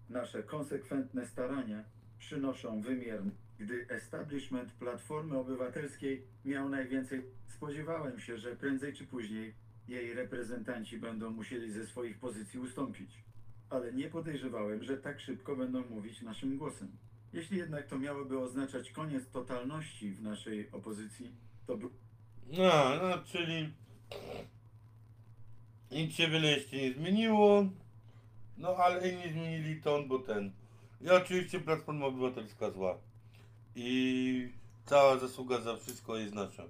Nasze 0.09 0.43
konsekwentne 0.43 1.27
starania 1.27 1.85
przynoszą 2.19 2.81
wymiar. 2.81 3.23
Gdy 3.59 3.87
establishment 3.89 4.73
Platformy 4.73 5.39
Obywatelskiej 5.39 6.23
miał 6.45 6.69
najwięcej, 6.69 7.23
spodziewałem 7.49 8.21
się, 8.21 8.39
że 8.39 8.57
prędzej 8.57 8.93
czy 8.93 9.07
później 9.07 9.55
jej 9.89 10.15
reprezentanci 10.15 10.99
będą 10.99 11.31
musieli 11.31 11.73
ze 11.73 11.87
swoich 11.87 12.19
pozycji 12.19 12.61
ustąpić. 12.61 13.25
Ale 13.71 13.93
nie 13.93 14.09
podejrzewałem, 14.09 14.83
że 14.83 14.97
tak 14.97 15.21
szybko 15.21 15.57
będą 15.57 15.85
mówić 15.91 16.23
naszym 16.23 16.57
głosem. 16.57 16.89
Jeśli 17.33 17.59
jednak 17.59 17.87
to 17.87 17.99
miałoby 17.99 18.39
oznaczać 18.39 18.91
koniec 18.91 19.31
totalności 19.31 20.13
w 20.13 20.23
naszej 20.23 20.71
opozycji, 20.73 21.33
to 21.67 21.77
by 21.77 21.89
No, 22.51 22.97
no, 23.03 23.19
czyli... 23.27 23.73
Nic 25.91 26.15
się 26.15 26.29
wiele 26.29 26.49
jeszcze 26.49 26.77
nie 26.77 26.93
zmieniło. 26.93 27.65
No, 28.59 28.77
ale 28.77 29.11
inni 29.11 29.33
zmienili 29.33 29.83
ton, 29.83 30.09
bo 30.09 30.19
ten... 30.19 30.53
I 31.01 31.11
oczywiście 31.11 31.61
Platforma 31.61 32.07
Obywatelska 32.07 32.71
zła. 32.71 32.99
I 33.75 34.53
cała 34.87 35.19
zasługa 35.19 35.61
za 35.61 35.77
wszystko 35.77 36.17
jest 36.17 36.35
nasza. 36.35 36.65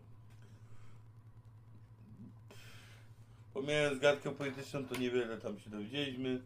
Pomijając 3.55 4.01
gadkę 4.01 4.31
polityczną, 4.31 4.85
to 4.85 4.97
niewiele 4.97 5.39
tam 5.39 5.61
się 5.61 5.71
dowiedzieliśmy. 5.71 6.43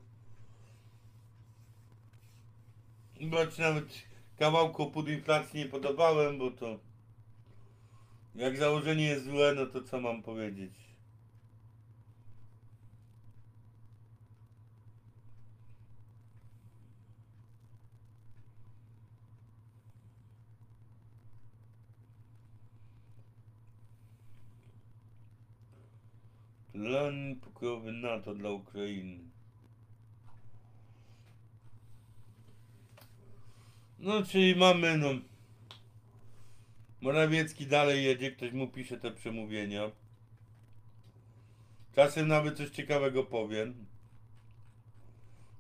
Bo 3.21 3.37
nawet 3.59 3.85
kawałku 4.39 4.91
pod 4.91 5.09
inflacji 5.09 5.61
nie 5.61 5.67
podobałem, 5.67 6.39
bo 6.39 6.51
to... 6.51 6.79
Jak 8.35 8.57
założenie 8.57 9.05
jest 9.05 9.25
złe, 9.25 9.55
no 9.57 9.67
to 9.67 9.83
co 9.83 10.01
mam 10.01 10.23
powiedzieć? 10.23 10.73
Plan 26.73 27.37
pokojowy 27.41 27.93
NATO 27.93 28.35
dla 28.35 28.51
Ukrainy. 28.51 29.25
No, 33.99 34.23
czyli 34.23 34.57
mamy, 34.57 34.99
no... 34.99 35.34
Morawiecki 37.05 37.67
dalej 37.67 38.05
jedzie, 38.05 38.33
ktoś 38.33 38.53
mu 38.53 38.69
pisze 38.69 38.99
te 38.99 39.11
przemówienia. 39.11 39.91
Czasem 41.95 42.29
nawet 42.29 42.57
coś 42.57 42.71
ciekawego 42.71 43.25
powiem. 43.25 43.87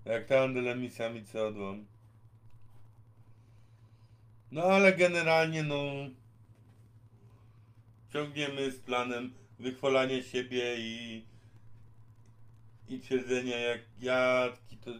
Jak 0.04 0.26
ta 0.26 0.38
handel 0.38 0.68
emisjami 0.68 1.24
CO2. 1.24 1.84
No 4.50 4.62
ale 4.62 4.92
generalnie 4.92 5.62
no 5.62 5.84
ciągniemy 8.12 8.70
z 8.70 8.80
planem 8.80 9.34
wychwalania 9.58 10.22
siebie 10.22 10.76
i 10.78 11.24
i 12.88 13.00
twierdzenia 13.00 13.56
jak 13.56 13.80
jaki 14.00 14.76
to 14.76 14.90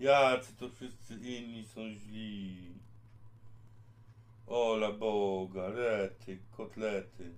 jacy 0.00 0.56
to 0.56 0.70
wszyscy 0.70 1.14
inni 1.14 1.64
są 1.66 1.80
źli. 1.90 2.75
Ola 4.46 4.92
Boga, 4.92 5.68
rety, 5.68 6.38
kotlety. 6.56 7.34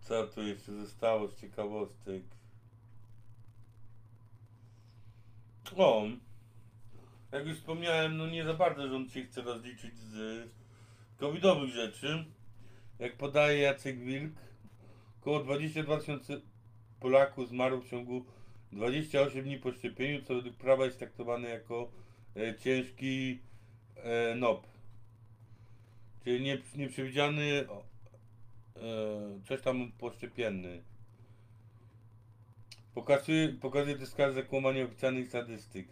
Co 0.00 0.26
tu 0.26 0.42
jeszcze 0.42 0.72
zostało 0.72 1.28
z 1.28 1.40
ciekawostek? 1.40 2.22
O, 5.76 6.06
jak 7.32 7.46
już 7.46 7.58
wspomniałem, 7.58 8.16
no 8.16 8.26
nie 8.26 8.44
za 8.44 8.54
bardzo 8.54 8.88
rząd 8.88 9.12
się 9.12 9.24
chce 9.24 9.42
rozliczyć 9.42 9.98
z 9.98 10.48
covidowych 11.16 11.70
rzeczy. 11.70 12.24
Jak 12.98 13.16
podaje 13.16 13.60
Jacek 13.60 13.98
Wilk, 13.98 14.32
około 15.20 15.42
22 15.42 15.98
tysiące 15.98 16.40
Polaków 17.00 17.48
zmarło 17.48 17.80
w 17.80 17.88
ciągu 17.90 18.24
28 18.72 19.42
dni 19.44 19.58
po 19.58 19.72
szczepieniu, 19.72 20.22
co 20.22 20.34
według 20.34 20.56
prawa 20.56 20.84
jest 20.84 20.98
traktowane 20.98 21.48
jako 21.48 21.90
e, 22.36 22.54
ciężki 22.58 23.38
e, 23.96 24.34
NOP. 24.34 24.66
Czyli 26.24 26.44
nie, 26.44 26.58
nieprzewidziany 26.76 27.68
o- 27.70 27.96
coś 29.48 29.62
tam 29.62 29.92
poszczepienny. 29.98 30.82
Pokazuje, 32.94 33.48
pokazuje 33.48 33.96
to 33.98 34.06
skarż 34.06 34.34
zakłamanie 34.34 34.84
oficjalnych 34.84 35.28
statystyk. 35.28 35.88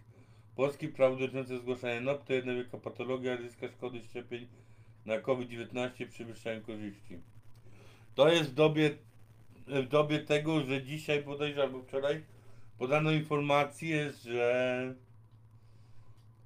Polski 0.57 0.89
prawo 0.89 1.17
dotyczące 1.17 1.59
zgłaszania 1.59 2.01
NOP 2.01 2.25
to 2.25 2.33
jedna 2.33 2.55
wielka 2.55 2.79
patologia, 2.79 3.37
ryzyka 3.37 3.69
szkody 3.69 4.03
szczepień 4.03 4.49
na 5.07 5.19
COVID-19 5.21 6.09
przewyższają 6.09 6.61
korzyści. 6.63 7.19
To 8.15 8.29
jest 8.29 8.51
w 8.51 8.55
dobie, 8.55 8.91
w 9.67 9.89
dobie 9.89 10.19
tego, 10.19 10.61
że 10.61 10.83
dzisiaj 10.83 11.23
bodajże 11.23 11.63
albo 11.63 11.83
wczoraj 11.83 12.25
podano 12.79 13.11
informację, 13.11 14.13
że 14.13 14.95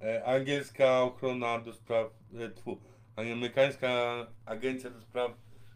e, 0.01 0.25
angielska 0.25 1.03
ochrona 1.03 1.59
do 1.59 1.73
spraw, 1.73 2.11
e, 2.39 2.51
tfu, 2.51 2.81
amerykańska 3.17 3.89
agencja 4.47 4.91
do 4.91 5.01
spraw 5.01 5.31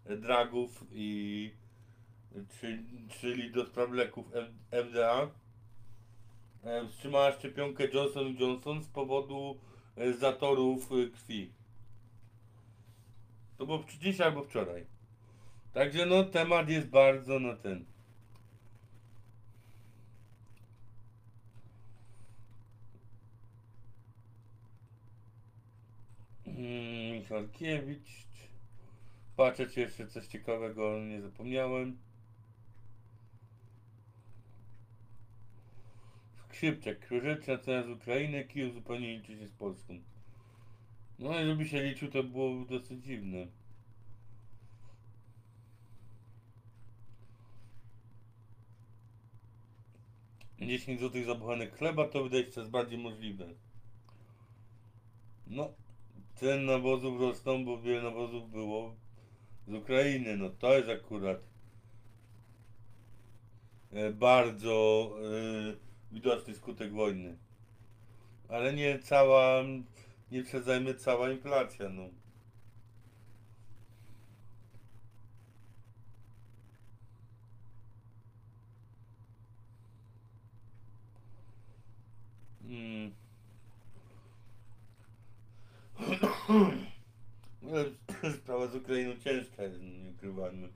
e, 0.07 0.17
dragów 0.17 0.85
i 0.93 1.51
czyli, 2.61 3.09
czyli 3.21 3.51
do 3.51 3.67
spraw 3.67 3.91
leków 3.91 4.27
FDA 4.71 5.31
wstrzymała 6.89 7.33
szczepionkę 7.33 7.85
Johnson 7.95 8.37
Johnson 8.39 8.83
z 8.83 8.89
powodu 8.89 9.59
zatorów 10.19 10.89
krwi. 10.89 11.53
To 13.59 13.67
było 13.67 13.85
dziś 14.01 14.21
albo 14.21 14.43
wczoraj. 14.43 14.92
Także 15.73 16.07
no 16.07 16.25
temat 16.25 16.69
jest 16.69 16.89
bardzo 16.89 17.39
na 17.39 17.57
ten. 17.57 17.85
Mm, 26.47 27.13
Michalkiewicz. 27.13 28.23
Patrzę, 29.37 29.67
czy 29.67 29.81
jeszcze 29.81 30.07
coś 30.07 30.27
ciekawego 30.27 31.01
nie 31.01 31.23
zapomniałem. 31.23 31.99
Skrzypczek, 36.37 36.99
Krzyżyczna 36.99 37.59
cena 37.59 37.83
z 37.83 37.89
Ukrainy, 37.89 38.45
Kijów 38.45 38.75
zupełnie 38.75 39.17
liczy 39.17 39.39
się 39.39 39.49
z 39.49 39.53
Polską. 39.53 39.99
No 41.19 41.41
i 41.41 41.45
żeby 41.47 41.69
się 41.69 41.83
liczył, 41.83 42.11
to 42.11 42.23
było 42.25 42.65
dosyć 42.65 43.05
dziwne. 43.05 43.47
Dziesięć 50.67 51.01
złotych 51.01 51.25
za 51.25 51.35
buchanek 51.35 51.77
chleba 51.77 52.09
to 52.09 52.23
wydaje 52.25 52.53
się 52.53 52.65
bardziej 52.65 52.99
możliwe. 52.99 53.47
No, 55.47 55.73
cen 56.35 56.65
nawozów 56.65 57.21
rosną, 57.21 57.65
bo 57.65 57.79
wiele 57.79 58.03
nawozów 58.03 58.51
było 58.51 58.95
z 59.69 59.75
Ukrainy. 59.75 60.37
No 60.37 60.51
to 60.51 60.77
jest 60.77 60.89
akurat 60.89 61.41
e, 63.93 64.13
bardzo 64.13 65.11
e, 65.19 66.15
widoczny 66.15 66.55
skutek 66.55 66.93
wojny. 66.93 67.37
Ale 68.49 68.73
nie 68.73 68.99
cała, 68.99 69.63
nie 70.31 70.45
przedzajmy 70.45 70.95
cała 70.95 71.31
inflacja, 71.31 71.89
no. 71.89 72.22
Mm. 82.73 83.13
Ale 87.63 87.85
Sprawa 88.39 88.67
z 88.67 88.75
Ukrainą 88.75 89.17
ciężka 89.17 89.63
jest, 89.63 89.81
no 89.81 89.89
nie 89.89 90.11
ukrywajmy. 90.11 90.69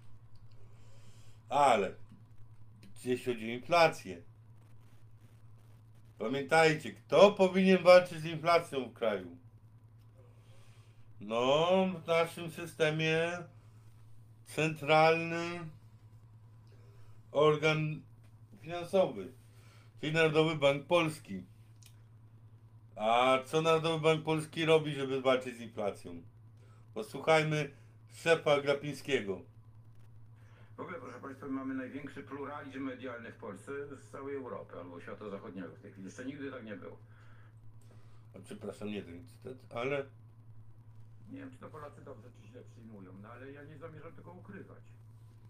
Ale 1.48 1.94
gdzieś 2.82 3.24
chodzi 3.24 3.44
o 3.44 3.54
inflację. 3.54 4.22
Pamiętajcie, 6.18 6.92
kto 6.92 7.32
powinien 7.32 7.82
walczyć 7.82 8.18
z 8.18 8.24
inflacją 8.24 8.84
w 8.84 8.92
kraju? 8.92 9.36
No, 11.20 11.86
w 12.04 12.06
naszym 12.06 12.50
systemie 12.50 13.30
centralny 14.44 15.60
organ 17.32 18.02
finansowy, 18.60 19.32
czyli 20.00 20.12
Narodowy 20.12 20.56
Bank 20.56 20.86
Polski. 20.86 21.42
A 22.96 23.38
co 23.44 23.62
Narodowy 23.62 24.02
Bank 24.02 24.24
Polski 24.24 24.64
robi, 24.64 24.92
żeby 24.94 25.20
walczyć 25.22 25.56
z 25.56 25.60
inflacją? 25.60 26.22
Posłuchajmy 26.94 27.70
szefa 28.12 28.60
Glapińskiego. 28.60 29.40
W 30.76 30.80
ogóle, 30.80 30.98
proszę 30.98 31.20
Państwa, 31.20 31.46
mamy 31.46 31.74
największy 31.74 32.22
pluralizm 32.22 32.80
medialny 32.80 33.32
w 33.32 33.36
Polsce 33.36 33.72
z 33.96 34.10
całej 34.10 34.36
Europy 34.36 34.78
albo 34.78 35.00
świata 35.00 35.30
zachodniego 35.30 35.68
w 35.68 35.80
tej 35.80 35.92
chwili. 35.92 36.06
Jeszcze 36.06 36.24
nigdy 36.24 36.50
tak 36.50 36.64
nie 36.64 36.76
było. 36.76 36.96
A, 38.34 38.38
przepraszam, 38.44 38.88
nie 38.88 39.02
ten 39.02 39.24
cytat, 39.26 39.76
ale 39.76 40.04
Nie 41.30 41.38
wiem, 41.38 41.50
czy 41.50 41.58
to 41.58 41.68
Polacy 41.68 42.04
dobrze 42.04 42.28
czy 42.30 42.48
źle 42.48 42.62
przyjmują, 42.62 43.12
no 43.22 43.28
ale 43.28 43.52
ja 43.52 43.64
nie 43.64 43.78
zamierzam 43.78 44.12
tego 44.12 44.32
ukrywać. 44.32 44.82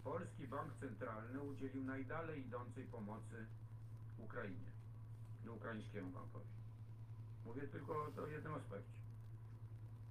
Polski 0.03 0.47
Bank 0.47 0.73
Centralny 0.79 1.41
udzielił 1.41 1.83
najdalej 1.83 2.39
idącej 2.47 2.83
pomocy 2.83 3.45
Ukrainie 4.17 4.67
ukraińskiemu 5.55 6.09
bankowi. 6.09 6.56
Mówię 7.47 7.67
tylko 7.67 7.93
o 8.23 8.27
jednym 8.27 8.53
aspekcie. 8.53 8.97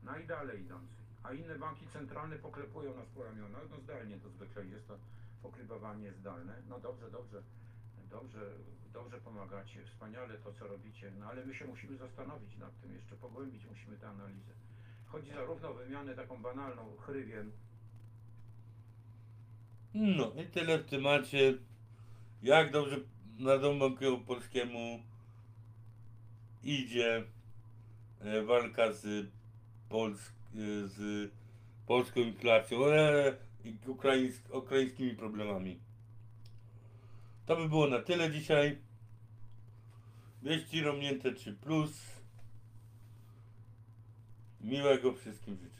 Najdalej 0.02 0.60
idącej. 0.60 1.04
A 1.22 1.32
inne 1.32 1.58
banki 1.58 1.86
centralne 1.86 2.36
poklepują 2.36 2.96
nas 2.96 3.08
po 3.14 3.24
ramionach. 3.24 3.62
No 3.70 3.80
zdalnie 3.80 4.16
to 4.16 4.30
zwykle 4.30 4.66
jest 4.66 4.88
to 4.88 4.98
pokrywanie 5.42 6.12
zdalne. 6.12 6.62
No 6.68 6.80
dobrze, 6.80 7.10
dobrze. 7.10 7.42
Dobrze, 8.10 8.40
dobrze 8.92 9.18
pomagacie, 9.18 9.84
wspaniale 9.84 10.34
to, 10.38 10.52
co 10.52 10.66
robicie, 10.66 11.10
no 11.18 11.26
ale 11.26 11.46
my 11.46 11.54
się 11.54 11.66
musimy 11.66 11.96
zastanowić 11.96 12.56
nad 12.56 12.80
tym, 12.80 12.94
jeszcze 12.94 13.16
pogłębić 13.16 13.66
musimy 13.66 13.96
tę 13.96 14.08
analizę. 14.08 14.52
Chodzi 15.06 15.30
zarówno 15.30 15.68
o 15.68 15.74
wymianę 15.74 16.14
taką 16.14 16.42
banalną 16.42 16.96
chrywiem, 16.96 17.52
no 19.94 20.32
i 20.42 20.46
tyle 20.46 20.78
w 20.78 20.90
temacie. 20.90 21.54
Jak 22.42 22.72
dobrze 22.72 22.96
Narodowemu 23.38 23.80
Bankowi 23.80 24.24
Polskiemu 24.26 25.00
idzie 26.66 27.24
e, 28.20 28.42
walka 28.42 28.92
z, 28.92 29.04
e, 29.04 29.28
z 30.88 31.30
polską 31.86 32.20
inflacją 32.20 32.86
e, 32.86 33.36
i 33.64 33.78
ukraińsk, 33.86 34.54
ukraińskimi 34.54 35.14
problemami. 35.14 35.80
To 37.46 37.56
by 37.56 37.68
było 37.68 37.86
na 37.86 37.98
tyle 37.98 38.30
dzisiaj. 38.30 38.78
Wieści 40.42 40.82
Romnięte 40.82 41.32
3 41.32 41.56
Miłego 44.60 45.12
wszystkim 45.12 45.56
życzę. 45.56 45.75